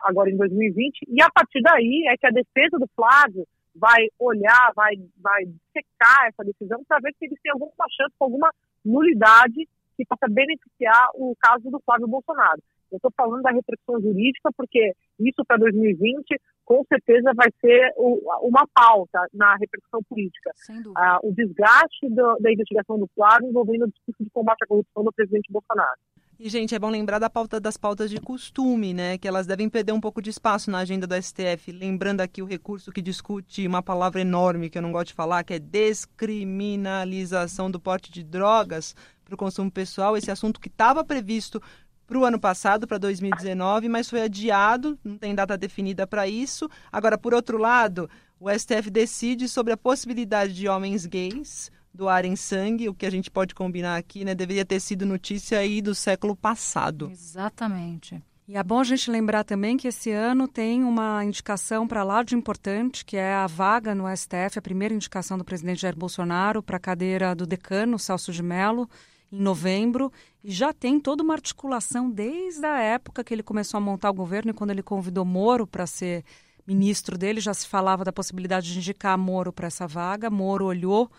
agora 0.00 0.30
em 0.30 0.36
2020, 0.36 1.00
e 1.08 1.22
a 1.22 1.30
partir 1.30 1.60
daí 1.62 2.06
é 2.08 2.16
que 2.16 2.26
a 2.26 2.30
defesa 2.30 2.78
do 2.78 2.88
Flávio 2.94 3.46
vai 3.74 4.08
olhar, 4.18 4.72
vai, 4.74 4.94
vai 5.20 5.44
secar 5.72 6.28
essa 6.28 6.42
decisão 6.42 6.82
para 6.88 6.98
ver 7.00 7.14
se 7.18 7.26
eles 7.26 7.38
têm 7.42 7.52
alguma 7.52 7.86
chance, 7.90 8.14
alguma 8.18 8.50
nulidade 8.84 9.68
que 9.96 10.06
possa 10.06 10.26
beneficiar 10.28 11.08
o 11.14 11.34
caso 11.38 11.70
do 11.70 11.80
Flávio 11.84 12.08
Bolsonaro. 12.08 12.62
Eu 12.90 12.96
estou 12.96 13.12
falando 13.16 13.42
da 13.42 13.50
repressão 13.50 14.00
jurídica 14.00 14.50
porque 14.56 14.92
isso 15.20 15.44
para 15.46 15.58
2020 15.58 16.24
com 16.66 16.84
certeza 16.88 17.32
vai 17.34 17.48
ser 17.60 17.94
uma 18.42 18.66
pauta 18.74 19.24
na 19.32 19.56
repressão 19.56 20.02
política. 20.08 20.50
Ah, 20.96 21.20
o 21.22 21.32
desgaste 21.32 22.08
do, 22.10 22.36
da 22.40 22.52
investigação 22.52 22.98
do 22.98 23.08
Flávio 23.14 23.48
envolvendo 23.48 23.84
o 23.84 23.88
discurso 23.88 24.22
de 24.22 24.28
combate 24.30 24.64
à 24.64 24.66
corrupção 24.66 25.04
do 25.04 25.12
presidente 25.12 25.50
Bolsonaro. 25.50 25.98
E, 26.38 26.50
gente, 26.50 26.74
é 26.74 26.78
bom 26.78 26.90
lembrar 26.90 27.18
da 27.18 27.30
pauta 27.30 27.58
das 27.58 27.78
pautas 27.78 28.10
de 28.10 28.20
costume, 28.20 28.92
né? 28.92 29.16
Que 29.16 29.26
elas 29.26 29.46
devem 29.46 29.70
perder 29.70 29.92
um 29.92 30.00
pouco 30.00 30.20
de 30.20 30.28
espaço 30.28 30.70
na 30.70 30.80
agenda 30.80 31.06
do 31.06 31.14
STF. 31.14 31.72
Lembrando 31.72 32.20
aqui 32.20 32.42
o 32.42 32.46
recurso 32.46 32.92
que 32.92 33.00
discute 33.00 33.66
uma 33.66 33.82
palavra 33.82 34.20
enorme 34.20 34.68
que 34.68 34.76
eu 34.76 34.82
não 34.82 34.92
gosto 34.92 35.06
de 35.08 35.14
falar, 35.14 35.44
que 35.44 35.54
é 35.54 35.58
descriminalização 35.58 37.70
do 37.70 37.80
porte 37.80 38.12
de 38.12 38.22
drogas 38.22 38.94
para 39.24 39.34
o 39.34 39.38
consumo 39.38 39.70
pessoal. 39.70 40.14
Esse 40.14 40.30
assunto 40.30 40.60
que 40.60 40.68
estava 40.68 41.02
previsto 41.02 41.58
para 42.06 42.18
o 42.18 42.24
ano 42.24 42.38
passado, 42.38 42.86
para 42.86 42.98
2019, 42.98 43.88
mas 43.88 44.08
foi 44.08 44.22
adiado, 44.22 44.98
não 45.02 45.18
tem 45.18 45.34
data 45.34 45.58
definida 45.58 46.06
para 46.06 46.28
isso. 46.28 46.68
Agora, 46.92 47.18
por 47.18 47.34
outro 47.34 47.58
lado, 47.58 48.08
o 48.38 48.50
STF 48.50 48.90
decide 48.90 49.48
sobre 49.48 49.72
a 49.72 49.76
possibilidade 49.76 50.54
de 50.54 50.68
homens 50.68 51.04
gays 51.06 51.70
doarem 51.92 52.36
sangue, 52.36 52.88
o 52.88 52.94
que 52.94 53.06
a 53.06 53.10
gente 53.10 53.30
pode 53.30 53.54
combinar 53.54 53.96
aqui, 53.96 54.24
né? 54.24 54.34
Deveria 54.34 54.64
ter 54.64 54.78
sido 54.80 55.06
notícia 55.06 55.58
aí 55.58 55.80
do 55.80 55.94
século 55.94 56.36
passado. 56.36 57.10
Exatamente. 57.10 58.22
E 58.48 58.56
é 58.56 58.62
bom 58.62 58.78
a 58.78 58.84
gente 58.84 59.10
lembrar 59.10 59.42
também 59.42 59.76
que 59.76 59.88
esse 59.88 60.12
ano 60.12 60.46
tem 60.46 60.84
uma 60.84 61.24
indicação 61.24 61.88
para 61.88 62.04
lá 62.04 62.22
de 62.22 62.36
importante, 62.36 63.04
que 63.04 63.16
é 63.16 63.34
a 63.34 63.48
vaga 63.48 63.92
no 63.92 64.04
STF, 64.14 64.56
a 64.56 64.62
primeira 64.62 64.94
indicação 64.94 65.36
do 65.36 65.44
presidente 65.44 65.80
Jair 65.80 65.96
Bolsonaro 65.96 66.62
para 66.62 66.76
a 66.76 66.80
cadeira 66.80 67.34
do 67.34 67.44
decano 67.44 67.98
Celso 67.98 68.30
de 68.30 68.44
Mello, 68.44 68.88
em 69.36 69.42
novembro, 69.42 70.12
e 70.42 70.50
já 70.50 70.72
tem 70.72 70.98
toda 70.98 71.22
uma 71.22 71.34
articulação 71.34 72.10
desde 72.10 72.64
a 72.64 72.80
época 72.80 73.22
que 73.22 73.34
ele 73.34 73.42
começou 73.42 73.78
a 73.78 73.80
montar 73.80 74.10
o 74.10 74.14
governo 74.14 74.50
e 74.50 74.54
quando 74.54 74.70
ele 74.70 74.82
convidou 74.82 75.24
Moro 75.24 75.66
para 75.66 75.86
ser 75.86 76.24
ministro 76.66 77.16
dele, 77.16 77.40
já 77.40 77.54
se 77.54 77.66
falava 77.66 78.04
da 78.04 78.12
possibilidade 78.12 78.72
de 78.72 78.78
indicar 78.78 79.16
Moro 79.16 79.52
para 79.52 79.68
essa 79.68 79.86
vaga. 79.86 80.28
Moro 80.30 80.66
olhou 80.66 81.10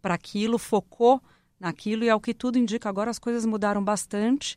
para 0.00 0.14
aquilo, 0.14 0.58
focou 0.58 1.20
naquilo 1.58 2.04
e 2.04 2.10
ao 2.10 2.20
que 2.20 2.32
tudo 2.32 2.58
indica 2.58 2.88
agora 2.88 3.10
as 3.10 3.18
coisas 3.18 3.44
mudaram 3.44 3.82
bastante. 3.82 4.56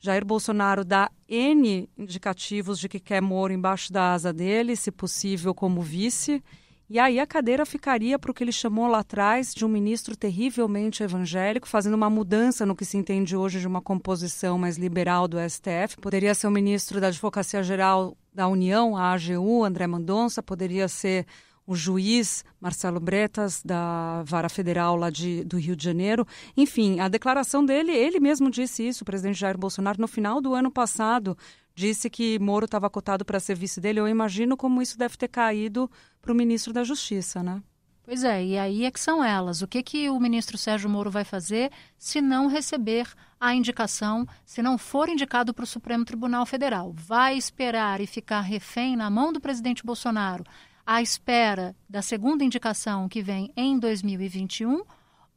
Jair 0.00 0.24
Bolsonaro 0.24 0.84
dá 0.84 1.10
N 1.28 1.88
indicativos 1.98 2.78
de 2.78 2.88
que 2.88 3.00
quer 3.00 3.20
Moro 3.20 3.52
embaixo 3.52 3.92
da 3.92 4.12
asa 4.12 4.32
dele, 4.32 4.76
se 4.76 4.92
possível 4.92 5.52
como 5.54 5.82
vice. 5.82 6.42
E 6.90 6.98
aí 6.98 7.20
a 7.20 7.26
cadeira 7.26 7.66
ficaria 7.66 8.18
para 8.18 8.30
o 8.30 8.34
que 8.34 8.42
ele 8.42 8.50
chamou 8.50 8.86
lá 8.86 9.00
atrás 9.00 9.52
de 9.54 9.62
um 9.62 9.68
ministro 9.68 10.16
terrivelmente 10.16 11.02
evangélico, 11.02 11.68
fazendo 11.68 11.92
uma 11.92 12.08
mudança 12.08 12.64
no 12.64 12.74
que 12.74 12.84
se 12.84 12.96
entende 12.96 13.36
hoje 13.36 13.60
de 13.60 13.66
uma 13.66 13.82
composição 13.82 14.56
mais 14.56 14.78
liberal 14.78 15.28
do 15.28 15.36
STF. 15.38 15.98
Poderia 16.00 16.34
ser 16.34 16.46
o 16.46 16.50
ministro 16.50 16.98
da 16.98 17.08
Advocacia 17.08 17.62
Geral 17.62 18.16
da 18.32 18.48
União, 18.48 18.96
a 18.96 19.12
AGU, 19.12 19.64
André 19.64 19.86
Mendonça, 19.86 20.42
poderia 20.42 20.88
ser 20.88 21.26
o 21.66 21.74
juiz 21.74 22.42
Marcelo 22.58 22.98
Bretas, 22.98 23.62
da 23.62 24.22
Vara 24.24 24.48
Federal 24.48 24.96
lá 24.96 25.10
de, 25.10 25.44
do 25.44 25.58
Rio 25.58 25.76
de 25.76 25.84
Janeiro. 25.84 26.26
Enfim, 26.56 26.98
a 27.00 27.08
declaração 27.08 27.62
dele, 27.62 27.92
ele 27.92 28.18
mesmo 28.18 28.50
disse 28.50 28.88
isso, 28.88 29.02
o 29.02 29.04
presidente 29.04 29.38
Jair 29.38 29.58
Bolsonaro, 29.58 30.00
no 30.00 30.08
final 30.08 30.40
do 30.40 30.54
ano 30.54 30.70
passado, 30.70 31.36
disse 31.78 32.10
que 32.10 32.40
Moro 32.40 32.64
estava 32.64 32.90
cotado 32.90 33.24
para 33.24 33.38
ser 33.38 33.54
vice 33.54 33.80
dele. 33.80 34.00
Eu 34.00 34.08
imagino 34.08 34.56
como 34.56 34.82
isso 34.82 34.98
deve 34.98 35.16
ter 35.16 35.28
caído 35.28 35.88
para 36.20 36.32
o 36.32 36.34
ministro 36.34 36.72
da 36.72 36.82
Justiça, 36.82 37.40
né? 37.40 37.62
Pois 38.02 38.24
é, 38.24 38.44
e 38.44 38.58
aí 38.58 38.84
é 38.84 38.90
que 38.90 38.98
são 38.98 39.22
elas. 39.22 39.62
O 39.62 39.68
que, 39.68 39.82
que 39.82 40.10
o 40.10 40.18
ministro 40.18 40.58
Sérgio 40.58 40.90
Moro 40.90 41.10
vai 41.10 41.24
fazer 41.24 41.70
se 41.96 42.20
não 42.20 42.48
receber 42.48 43.06
a 43.38 43.54
indicação, 43.54 44.26
se 44.44 44.60
não 44.60 44.76
for 44.76 45.08
indicado 45.08 45.54
para 45.54 45.62
o 45.62 45.66
Supremo 45.66 46.04
Tribunal 46.04 46.44
Federal? 46.46 46.92
Vai 46.92 47.36
esperar 47.36 48.00
e 48.00 48.06
ficar 48.06 48.40
refém 48.40 48.96
na 48.96 49.08
mão 49.08 49.32
do 49.32 49.40
presidente 49.40 49.84
Bolsonaro 49.84 50.42
à 50.84 51.00
espera 51.00 51.76
da 51.88 52.02
segunda 52.02 52.42
indicação 52.42 53.08
que 53.08 53.22
vem 53.22 53.52
em 53.56 53.78
2021 53.78 54.82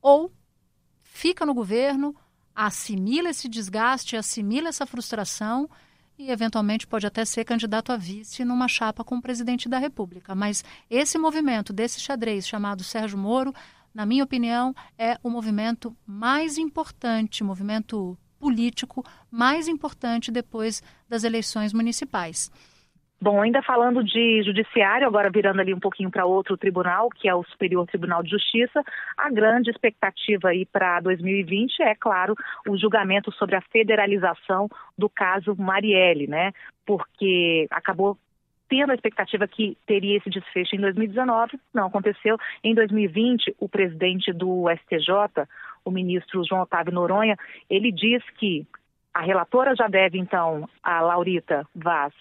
ou 0.01 0.31
fica 1.03 1.45
no 1.45 1.53
governo, 1.53 2.15
assimila 2.55 3.29
esse 3.29 3.49
desgaste, 3.49 4.15
assimila 4.15 4.69
essa 4.69 4.85
frustração 4.85 5.69
e 6.21 6.29
eventualmente 6.29 6.85
pode 6.85 7.07
até 7.07 7.25
ser 7.25 7.43
candidato 7.43 7.91
a 7.91 7.97
vice 7.97 8.45
numa 8.45 8.67
chapa 8.67 9.03
com 9.03 9.15
o 9.15 9.21
presidente 9.21 9.67
da 9.67 9.79
República. 9.79 10.35
Mas 10.35 10.63
esse 10.89 11.17
movimento 11.17 11.73
desse 11.73 11.99
xadrez 11.99 12.47
chamado 12.47 12.83
Sérgio 12.83 13.17
Moro, 13.17 13.53
na 13.93 14.05
minha 14.05 14.23
opinião, 14.23 14.75
é 14.97 15.17
o 15.23 15.29
movimento 15.29 15.95
mais 16.05 16.59
importante, 16.59 17.43
movimento 17.43 18.17
político 18.39 19.03
mais 19.31 19.67
importante 19.67 20.31
depois 20.31 20.83
das 21.09 21.23
eleições 21.23 21.73
municipais. 21.73 22.51
Bom, 23.23 23.39
ainda 23.39 23.61
falando 23.61 24.03
de 24.03 24.41
judiciário, 24.41 25.05
agora 25.05 25.29
virando 25.29 25.61
ali 25.61 25.75
um 25.75 25.79
pouquinho 25.79 26.09
para 26.09 26.25
outro 26.25 26.57
tribunal, 26.57 27.07
que 27.07 27.29
é 27.29 27.35
o 27.35 27.43
Superior 27.43 27.85
Tribunal 27.85 28.23
de 28.23 28.31
Justiça, 28.31 28.83
a 29.15 29.29
grande 29.29 29.69
expectativa 29.69 30.49
aí 30.49 30.65
para 30.65 30.99
2020 31.01 31.83
é, 31.83 31.93
claro, 31.93 32.33
o 32.67 32.75
julgamento 32.75 33.31
sobre 33.33 33.55
a 33.55 33.61
federalização 33.61 34.67
do 34.97 35.07
caso 35.07 35.55
Marielle, 35.55 36.25
né? 36.25 36.51
Porque 36.83 37.67
acabou 37.69 38.17
tendo 38.67 38.89
a 38.89 38.95
expectativa 38.95 39.47
que 39.47 39.77
teria 39.85 40.17
esse 40.17 40.29
desfecho 40.31 40.75
em 40.75 40.79
2019, 40.79 41.59
não 41.71 41.85
aconteceu. 41.85 42.37
Em 42.63 42.73
2020, 42.73 43.55
o 43.59 43.69
presidente 43.69 44.33
do 44.33 44.65
STJ, 44.69 45.45
o 45.85 45.91
ministro 45.91 46.43
João 46.43 46.61
Otávio 46.61 46.91
Noronha, 46.91 47.37
ele 47.69 47.91
diz 47.91 48.23
que 48.39 48.65
a 49.13 49.21
relatora 49.21 49.75
já 49.75 49.87
deve, 49.87 50.17
então, 50.17 50.67
a 50.81 51.01
Laurita 51.01 51.67
Vaz, 51.75 52.13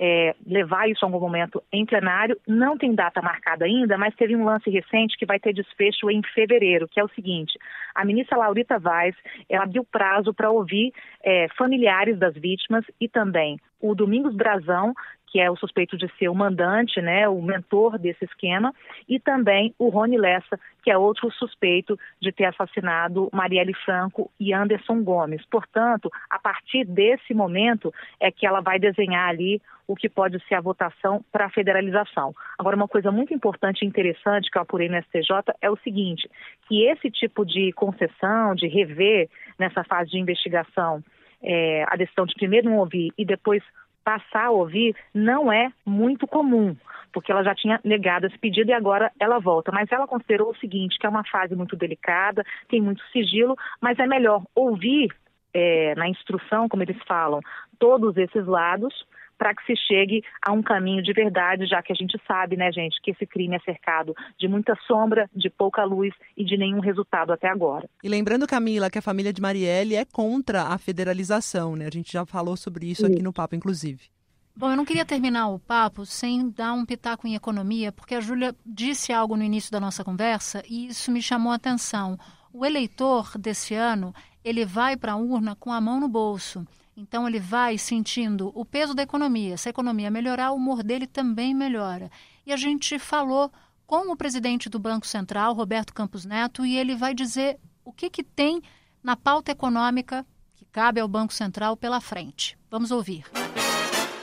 é, 0.00 0.34
levar 0.46 0.88
isso 0.88 1.04
a 1.04 1.08
algum 1.08 1.18
momento 1.18 1.62
em 1.72 1.84
plenário. 1.84 2.38
Não 2.46 2.78
tem 2.78 2.94
data 2.94 3.20
marcada 3.20 3.64
ainda, 3.64 3.98
mas 3.98 4.14
teve 4.14 4.36
um 4.36 4.44
lance 4.44 4.70
recente 4.70 5.16
que 5.18 5.26
vai 5.26 5.40
ter 5.40 5.52
desfecho 5.52 6.10
em 6.10 6.22
fevereiro, 6.34 6.88
que 6.88 7.00
é 7.00 7.04
o 7.04 7.08
seguinte: 7.08 7.58
a 7.94 8.04
ministra 8.04 8.38
Laurita 8.38 8.78
Vaz 8.78 9.14
ela 9.48 9.64
abriu 9.64 9.84
prazo 9.84 10.32
para 10.32 10.50
ouvir 10.50 10.92
é, 11.22 11.48
familiares 11.56 12.18
das 12.18 12.34
vítimas 12.34 12.84
e 13.00 13.08
também 13.08 13.58
o 13.80 13.94
Domingos 13.94 14.34
Brazão, 14.34 14.92
que 15.30 15.40
é 15.40 15.50
o 15.50 15.56
suspeito 15.56 15.96
de 15.96 16.08
ser 16.18 16.28
o 16.28 16.34
mandante, 16.34 17.00
né, 17.00 17.28
o 17.28 17.40
mentor 17.40 17.98
desse 17.98 18.24
esquema, 18.24 18.74
e 19.08 19.18
também 19.18 19.74
o 19.78 19.88
Rony 19.88 20.16
Lessa, 20.16 20.58
que 20.82 20.90
é 20.90 20.96
outro 20.96 21.30
suspeito 21.32 21.98
de 22.20 22.32
ter 22.32 22.46
assassinado 22.46 23.28
Marielle 23.32 23.74
Franco 23.74 24.30
e 24.40 24.52
Anderson 24.52 25.02
Gomes. 25.02 25.44
Portanto, 25.50 26.10
a 26.30 26.38
partir 26.38 26.84
desse 26.84 27.34
momento 27.34 27.92
é 28.20 28.30
que 28.30 28.46
ela 28.46 28.60
vai 28.60 28.78
desenhar 28.78 29.28
ali 29.28 29.60
o 29.86 29.96
que 29.96 30.08
pode 30.08 30.38
ser 30.46 30.54
a 30.54 30.60
votação 30.60 31.24
para 31.32 31.46
a 31.46 31.50
federalização. 31.50 32.34
Agora, 32.58 32.76
uma 32.76 32.86
coisa 32.86 33.10
muito 33.10 33.32
importante 33.32 33.82
e 33.82 33.88
interessante 33.88 34.50
que 34.50 34.58
eu 34.58 34.62
apurei 34.62 34.88
no 34.88 35.02
STJ 35.02 35.54
é 35.62 35.70
o 35.70 35.78
seguinte, 35.78 36.28
que 36.68 36.84
esse 36.84 37.10
tipo 37.10 37.44
de 37.44 37.72
concessão, 37.72 38.54
de 38.54 38.68
rever 38.68 39.30
nessa 39.58 39.82
fase 39.84 40.10
de 40.10 40.18
investigação, 40.18 41.02
é, 41.42 41.84
a 41.88 41.96
decisão 41.96 42.26
de 42.26 42.34
primeiro 42.34 42.68
não 42.68 42.78
ouvir 42.78 43.12
e 43.16 43.24
depois 43.24 43.62
passar 44.08 44.46
a 44.46 44.50
ouvir 44.50 44.96
não 45.12 45.52
é 45.52 45.70
muito 45.84 46.26
comum, 46.26 46.74
porque 47.12 47.30
ela 47.30 47.44
já 47.44 47.54
tinha 47.54 47.78
negado 47.84 48.26
esse 48.26 48.38
pedido 48.38 48.70
e 48.70 48.72
agora 48.72 49.12
ela 49.20 49.38
volta. 49.38 49.70
Mas 49.70 49.92
ela 49.92 50.06
considerou 50.06 50.50
o 50.50 50.56
seguinte, 50.56 50.98
que 50.98 51.04
é 51.04 51.10
uma 51.10 51.24
fase 51.24 51.54
muito 51.54 51.76
delicada, 51.76 52.42
tem 52.70 52.80
muito 52.80 53.02
sigilo, 53.12 53.54
mas 53.82 53.98
é 53.98 54.06
melhor 54.06 54.42
ouvir 54.54 55.14
é, 55.52 55.94
na 55.94 56.08
instrução, 56.08 56.70
como 56.70 56.82
eles 56.82 56.96
falam, 57.06 57.40
todos 57.78 58.16
esses 58.16 58.46
lados 58.46 58.94
para 59.38 59.54
que 59.54 59.64
se 59.64 59.74
chegue 59.86 60.22
a 60.46 60.52
um 60.52 60.62
caminho 60.62 61.02
de 61.02 61.12
verdade, 61.12 61.66
já 61.66 61.80
que 61.82 61.92
a 61.92 61.96
gente 61.96 62.20
sabe, 62.26 62.56
né, 62.56 62.70
gente, 62.72 63.00
que 63.00 63.12
esse 63.12 63.24
crime 63.24 63.56
é 63.56 63.60
cercado 63.60 64.14
de 64.38 64.48
muita 64.48 64.74
sombra, 64.86 65.30
de 65.34 65.48
pouca 65.48 65.84
luz 65.84 66.12
e 66.36 66.44
de 66.44 66.56
nenhum 66.56 66.80
resultado 66.80 67.32
até 67.32 67.48
agora. 67.48 67.88
E 68.02 68.08
lembrando, 68.08 68.46
Camila, 68.46 68.90
que 68.90 68.98
a 68.98 69.02
família 69.02 69.32
de 69.32 69.40
Marielle 69.40 69.94
é 69.94 70.04
contra 70.04 70.64
a 70.64 70.78
federalização, 70.78 71.76
né? 71.76 71.86
A 71.86 71.90
gente 71.90 72.12
já 72.12 72.26
falou 72.26 72.56
sobre 72.56 72.90
isso 72.90 73.06
aqui 73.06 73.22
no 73.22 73.32
papo, 73.32 73.54
inclusive. 73.54 74.10
Bom, 74.58 74.72
eu 74.72 74.76
não 74.76 74.84
queria 74.84 75.04
terminar 75.04 75.46
o 75.50 75.60
papo 75.60 76.04
sem 76.04 76.50
dar 76.50 76.72
um 76.72 76.84
pitaco 76.84 77.28
em 77.28 77.36
economia, 77.36 77.92
porque 77.92 78.16
a 78.16 78.20
Júlia 78.20 78.52
disse 78.66 79.12
algo 79.12 79.36
no 79.36 79.44
início 79.44 79.70
da 79.70 79.78
nossa 79.78 80.02
conversa 80.02 80.64
e 80.68 80.88
isso 80.88 81.12
me 81.12 81.22
chamou 81.22 81.52
a 81.52 81.54
atenção. 81.54 82.18
O 82.52 82.66
eleitor 82.66 83.38
desse 83.38 83.74
ano, 83.74 84.12
ele 84.44 84.64
vai 84.64 84.96
para 84.96 85.12
a 85.12 85.16
urna 85.16 85.54
com 85.54 85.72
a 85.72 85.80
mão 85.80 86.00
no 86.00 86.08
bolso. 86.08 86.66
Então 87.00 87.28
ele 87.28 87.38
vai 87.38 87.78
sentindo 87.78 88.50
o 88.56 88.64
peso 88.64 88.92
da 88.92 89.04
economia. 89.04 89.56
Se 89.56 89.68
a 89.68 89.70
economia 89.70 90.10
melhorar, 90.10 90.50
o 90.50 90.56
humor 90.56 90.82
dele 90.82 91.06
também 91.06 91.54
melhora. 91.54 92.10
E 92.44 92.52
a 92.52 92.56
gente 92.56 92.98
falou 92.98 93.52
com 93.86 94.10
o 94.10 94.16
presidente 94.16 94.68
do 94.68 94.80
Banco 94.80 95.06
Central, 95.06 95.54
Roberto 95.54 95.94
Campos 95.94 96.24
Neto, 96.24 96.66
e 96.66 96.76
ele 96.76 96.96
vai 96.96 97.14
dizer 97.14 97.56
o 97.84 97.92
que, 97.92 98.10
que 98.10 98.24
tem 98.24 98.60
na 99.00 99.14
pauta 99.14 99.52
econômica 99.52 100.26
que 100.56 100.64
cabe 100.64 101.00
ao 101.00 101.06
Banco 101.06 101.32
Central 101.32 101.76
pela 101.76 102.00
frente. 102.00 102.58
Vamos 102.68 102.90
ouvir. 102.90 103.26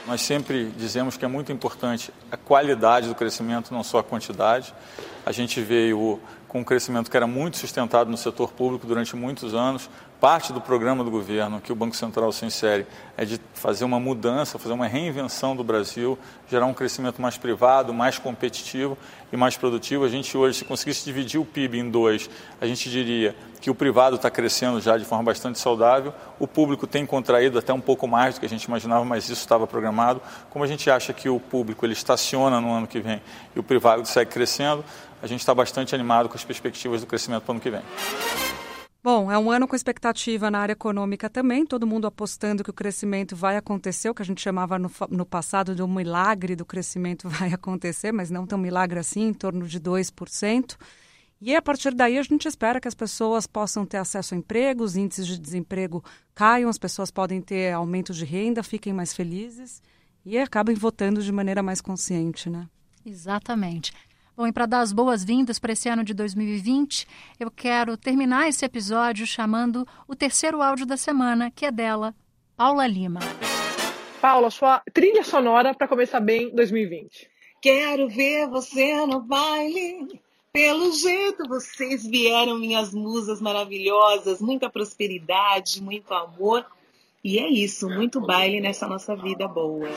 Nós 0.06 0.20
sempre 0.20 0.70
dizemos 0.76 1.16
que 1.16 1.24
é 1.24 1.28
muito 1.28 1.50
importante 1.50 2.12
a 2.30 2.36
qualidade 2.36 3.08
do 3.08 3.14
crescimento, 3.14 3.72
não 3.72 3.82
só 3.82 4.00
a 4.00 4.04
quantidade. 4.04 4.74
A 5.24 5.32
gente 5.32 5.62
veio 5.62 6.20
com 6.48 6.60
um 6.60 6.64
crescimento 6.64 7.10
que 7.10 7.16
era 7.16 7.26
muito 7.26 7.56
sustentado 7.56 8.10
no 8.10 8.16
setor 8.16 8.52
público 8.52 8.86
durante 8.86 9.16
muitos 9.16 9.54
anos. 9.54 9.90
Parte 10.20 10.50
do 10.50 10.62
programa 10.62 11.04
do 11.04 11.10
governo 11.10 11.60
que 11.60 11.70
o 11.70 11.76
Banco 11.76 11.94
Central 11.94 12.32
se 12.32 12.46
insere 12.46 12.86
é 13.18 13.24
de 13.26 13.38
fazer 13.52 13.84
uma 13.84 14.00
mudança, 14.00 14.58
fazer 14.58 14.72
uma 14.72 14.86
reinvenção 14.86 15.54
do 15.54 15.62
Brasil, 15.62 16.18
gerar 16.48 16.64
um 16.64 16.72
crescimento 16.72 17.20
mais 17.20 17.36
privado, 17.36 17.92
mais 17.92 18.18
competitivo 18.18 18.96
e 19.30 19.36
mais 19.36 19.58
produtivo. 19.58 20.04
A 20.04 20.08
gente 20.08 20.34
hoje, 20.36 20.58
se 20.58 20.64
conseguisse 20.64 21.04
dividir 21.04 21.38
o 21.38 21.44
PIB 21.44 21.80
em 21.80 21.90
dois, 21.90 22.30
a 22.58 22.66
gente 22.66 22.88
diria 22.88 23.36
que 23.60 23.70
o 23.70 23.74
privado 23.74 24.16
está 24.16 24.30
crescendo 24.30 24.80
já 24.80 24.96
de 24.96 25.04
forma 25.04 25.24
bastante 25.24 25.58
saudável, 25.58 26.14
o 26.38 26.46
público 26.46 26.86
tem 26.86 27.04
contraído 27.04 27.58
até 27.58 27.72
um 27.72 27.80
pouco 27.80 28.08
mais 28.08 28.36
do 28.36 28.40
que 28.40 28.46
a 28.46 28.48
gente 28.48 28.64
imaginava, 28.64 29.04
mas 29.04 29.24
isso 29.24 29.40
estava 29.40 29.66
programado. 29.66 30.22
Como 30.48 30.64
a 30.64 30.68
gente 30.68 30.90
acha 30.90 31.12
que 31.12 31.28
o 31.28 31.38
público 31.38 31.84
ele 31.84 31.92
estaciona 31.92 32.58
no 32.58 32.72
ano 32.72 32.86
que 32.86 33.00
vem 33.00 33.20
e 33.54 33.58
o 33.58 33.62
privado 33.62 34.06
segue 34.06 34.30
crescendo, 34.30 34.82
a 35.26 35.28
gente 35.28 35.40
está 35.40 35.54
bastante 35.54 35.94
animado 35.94 36.28
com 36.28 36.36
as 36.36 36.44
perspectivas 36.44 37.00
do 37.00 37.06
crescimento 37.06 37.42
para 37.42 37.50
o 37.50 37.54
ano 37.54 37.60
que 37.60 37.70
vem. 37.70 37.82
Bom, 39.02 39.30
é 39.30 39.38
um 39.38 39.50
ano 39.50 39.68
com 39.68 39.76
expectativa 39.76 40.50
na 40.50 40.58
área 40.58 40.72
econômica 40.72 41.30
também, 41.30 41.64
todo 41.64 41.86
mundo 41.86 42.08
apostando 42.08 42.64
que 42.64 42.70
o 42.70 42.72
crescimento 42.72 43.36
vai 43.36 43.56
acontecer, 43.56 44.10
o 44.10 44.14
que 44.14 44.22
a 44.22 44.24
gente 44.24 44.40
chamava 44.40 44.78
no, 44.78 44.90
no 45.10 45.24
passado 45.24 45.76
de 45.76 45.82
um 45.82 45.86
milagre 45.86 46.56
do 46.56 46.64
crescimento 46.64 47.28
vai 47.30 47.52
acontecer, 47.52 48.10
mas 48.10 48.30
não 48.30 48.46
tão 48.46 48.58
milagre 48.58 48.98
assim, 48.98 49.28
em 49.28 49.34
torno 49.34 49.66
de 49.66 49.78
2%. 49.78 50.76
E 51.40 51.54
a 51.54 51.62
partir 51.62 51.94
daí 51.94 52.18
a 52.18 52.22
gente 52.22 52.48
espera 52.48 52.80
que 52.80 52.88
as 52.88 52.94
pessoas 52.94 53.46
possam 53.46 53.84
ter 53.84 53.98
acesso 53.98 54.34
a 54.34 54.38
emprego, 54.38 54.82
os 54.82 54.96
índices 54.96 55.26
de 55.26 55.38
desemprego 55.38 56.02
caiam, 56.34 56.68
as 56.68 56.78
pessoas 56.78 57.10
podem 57.10 57.40
ter 57.40 57.72
aumento 57.72 58.12
de 58.12 58.24
renda, 58.24 58.62
fiquem 58.62 58.92
mais 58.92 59.12
felizes 59.12 59.82
e 60.24 60.36
acabem 60.36 60.74
votando 60.74 61.22
de 61.22 61.30
maneira 61.30 61.62
mais 61.62 61.80
consciente, 61.80 62.50
né? 62.50 62.66
Exatamente. 63.04 63.92
Bom, 64.36 64.46
e 64.46 64.52
para 64.52 64.66
dar 64.66 64.80
as 64.80 64.92
boas-vindas 64.92 65.58
para 65.58 65.72
esse 65.72 65.88
ano 65.88 66.04
de 66.04 66.12
2020, 66.12 67.08
eu 67.40 67.50
quero 67.50 67.96
terminar 67.96 68.46
esse 68.46 68.66
episódio 68.66 69.26
chamando 69.26 69.88
o 70.06 70.14
terceiro 70.14 70.60
áudio 70.60 70.84
da 70.84 70.98
semana, 70.98 71.50
que 71.50 71.64
é 71.64 71.72
dela, 71.72 72.14
Paula 72.54 72.86
Lima. 72.86 73.20
Paula, 74.20 74.50
sua 74.50 74.82
trilha 74.92 75.24
sonora 75.24 75.72
para 75.72 75.88
começar 75.88 76.20
bem 76.20 76.54
2020. 76.54 77.30
Quero 77.62 78.10
ver 78.10 78.46
você 78.48 79.06
no 79.06 79.20
baile. 79.20 80.20
Pelo 80.52 80.92
jeito 80.92 81.48
vocês 81.48 82.04
vieram, 82.06 82.58
minhas 82.58 82.92
musas 82.92 83.40
maravilhosas. 83.40 84.42
Muita 84.42 84.68
prosperidade, 84.68 85.82
muito 85.82 86.12
amor. 86.12 86.66
E 87.24 87.38
é 87.38 87.48
isso, 87.48 87.88
muito 87.88 88.20
baile 88.20 88.60
nessa 88.60 88.86
nossa 88.86 89.16
vida 89.16 89.48
boa. 89.48 89.88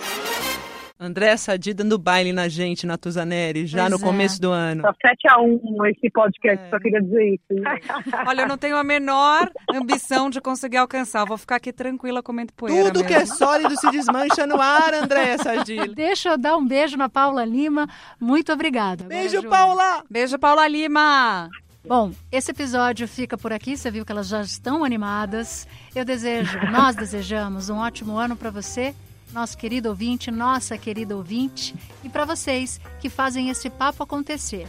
André 1.01 1.37
Sadi 1.37 1.73
dando 1.73 1.97
baile 1.97 2.33
na 2.33 2.49
gente, 2.49 2.85
na 2.85 2.97
Tuzaneri, 2.97 3.65
já 3.65 3.87
Pois 3.87 3.91
no 3.91 3.95
é. 3.95 4.09
começo 4.09 4.41
do 4.41 4.51
ano. 4.51 4.81
Tá 4.81 4.93
7x1 4.93 5.91
esse 5.91 6.11
podcast, 6.11 6.69
só 6.69 6.77
queria 6.77 7.01
dizer 7.01 7.35
isso. 7.35 7.63
Olha, 8.27 8.41
eu 8.41 8.47
não 8.49 8.57
tenho 8.57 8.75
a 8.75 8.83
menor 8.83 9.49
ambição 9.73 10.29
de 10.29 10.41
conseguir 10.41 10.75
alcançar. 10.75 11.23
Vou 11.23 11.37
ficar 11.37 11.55
aqui 11.55 11.71
tranquila 11.71 12.21
comendo 12.21 12.51
poeira. 12.51 12.91
Tudo 12.91 13.05
que 13.05 13.13
é 13.13 13.19
mesmo. 13.19 13.35
sólido 13.37 13.79
se 13.79 13.89
desmancha 13.91 14.45
no 14.45 14.59
ar, 14.59 14.93
André 14.93 15.37
Sadi. 15.37 15.87
Deixa 15.95 16.31
eu 16.31 16.37
dar 16.37 16.57
um 16.57 16.67
beijo 16.67 16.97
na 16.97 17.07
Paula 17.07 17.45
Lima. 17.45 17.87
Muito 18.19 18.51
obrigada. 18.51 19.05
Beijo, 19.05 19.35
Júlia. 19.35 19.49
Paula! 19.49 20.03
Beijo, 20.09 20.37
Paula 20.37 20.67
Lima! 20.67 21.49
Bom, 21.87 22.11
esse 22.29 22.51
episódio 22.51 23.07
fica 23.07 23.37
por 23.37 23.53
aqui. 23.53 23.77
Você 23.77 23.89
viu 23.89 24.05
que 24.05 24.11
elas 24.11 24.27
já 24.27 24.41
estão 24.41 24.83
animadas. 24.83 25.65
Eu 25.95 26.03
desejo, 26.03 26.59
nós 26.69 26.93
desejamos 26.93 27.69
um 27.69 27.77
ótimo 27.77 28.17
ano 28.17 28.35
para 28.35 28.51
você, 28.51 28.93
nosso 29.31 29.57
querido 29.57 29.89
ouvinte, 29.89 30.31
nossa 30.31 30.77
querida 30.77 31.15
ouvinte, 31.15 31.75
e 32.03 32.09
para 32.09 32.25
vocês 32.25 32.79
que 32.99 33.09
fazem 33.09 33.49
esse 33.49 33.69
papo 33.69 34.03
acontecer. 34.03 34.67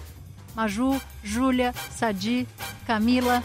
Maju, 0.54 1.00
Júlia, 1.22 1.74
Sadi, 1.90 2.46
Camila, 2.86 3.42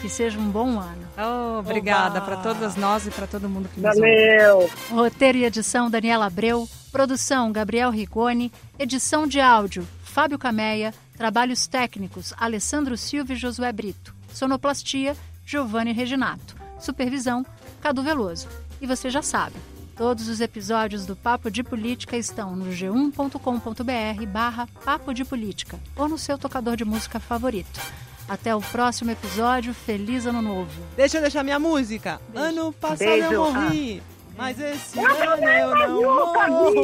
que 0.00 0.08
seja 0.08 0.38
um 0.38 0.50
bom 0.50 0.78
ano. 0.78 1.06
Oh, 1.18 1.58
obrigada 1.58 2.20
para 2.20 2.38
todas 2.38 2.76
nós 2.76 3.06
e 3.06 3.10
para 3.10 3.26
todo 3.26 3.48
mundo 3.48 3.68
que 3.68 3.80
nos 3.80 3.96
ouve. 3.96 4.00
Valeu! 4.00 4.70
Roteiro 4.90 5.38
e 5.38 5.44
edição 5.44 5.90
Daniela 5.90 6.26
Abreu, 6.26 6.68
produção 6.90 7.52
Gabriel 7.52 7.90
Rigoni, 7.90 8.52
edição 8.78 9.26
de 9.26 9.40
áudio 9.40 9.86
Fábio 10.02 10.38
Cameia, 10.38 10.92
trabalhos 11.16 11.66
técnicos 11.66 12.34
Alessandro 12.36 12.96
Silva 12.96 13.32
e 13.32 13.36
Josué 13.36 13.72
Brito, 13.72 14.14
sonoplastia 14.32 15.16
Giovanni 15.46 15.92
Reginato, 15.92 16.56
supervisão 16.78 17.44
Cadu 17.80 18.02
Veloso. 18.02 18.48
E 18.80 18.86
você 18.86 19.10
já 19.10 19.22
sabe, 19.22 19.54
todos 20.00 20.28
os 20.28 20.40
episódios 20.40 21.04
do 21.04 21.14
Papo 21.14 21.50
de 21.50 21.62
Política 21.62 22.16
estão 22.16 22.56
no 22.56 22.72
g1.com.br 22.72 24.26
barra 24.26 24.66
Papo 24.82 25.12
de 25.12 25.26
Política 25.26 25.78
ou 25.94 26.08
no 26.08 26.16
seu 26.16 26.38
tocador 26.38 26.74
de 26.74 26.86
música 26.86 27.20
favorito. 27.20 27.78
Até 28.26 28.56
o 28.56 28.62
próximo 28.62 29.10
episódio, 29.10 29.74
feliz 29.74 30.24
ano 30.24 30.40
novo! 30.40 30.72
Deixa 30.96 31.18
eu 31.18 31.20
deixar 31.20 31.44
minha 31.44 31.58
música. 31.58 32.18
Ano 32.34 32.72
passado 32.72 33.08
Beijo. 33.08 33.30
eu 33.30 33.52
morri, 33.52 34.02
mas 34.38 34.58
esse 34.58 34.98
ano 34.98 35.44
eu 35.44 35.76
não 35.76 36.02
morro. 36.02 36.74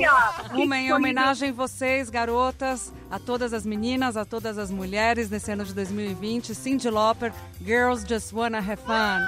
Uma 0.53 0.77
em 0.77 0.93
homenagem 0.93 1.49
a 1.49 1.55
vocês, 1.55 2.11
garotas, 2.11 2.93
a 3.11 3.19
todas 3.19 3.55
as 3.55 3.65
meninas, 3.65 4.19
a 4.19 4.27
todas 4.27 4.59
as 4.59 4.71
mulheres 4.71 5.31
nesse 5.31 5.51
ano 5.51 5.65
de 5.65 5.73
2020. 5.73 6.55
Cindy 6.55 6.91
Lauper, 6.91 7.33
Girls 7.65 8.07
Just 8.07 8.35
Wanna 8.35 8.59
Have 8.59 8.83
Fun. 8.83 9.27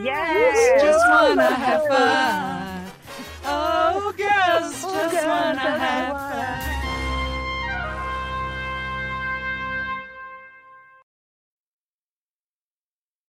Yes! 0.00 0.80
Just 0.80 1.04
wanna 1.04 1.50
have 1.50 1.82
fun. 1.88 2.81
Oh, 3.44 4.12
girls 4.16 4.82
just 4.82 5.26
wanna 5.26 5.58
have 5.58 6.16
fun. 6.16 6.81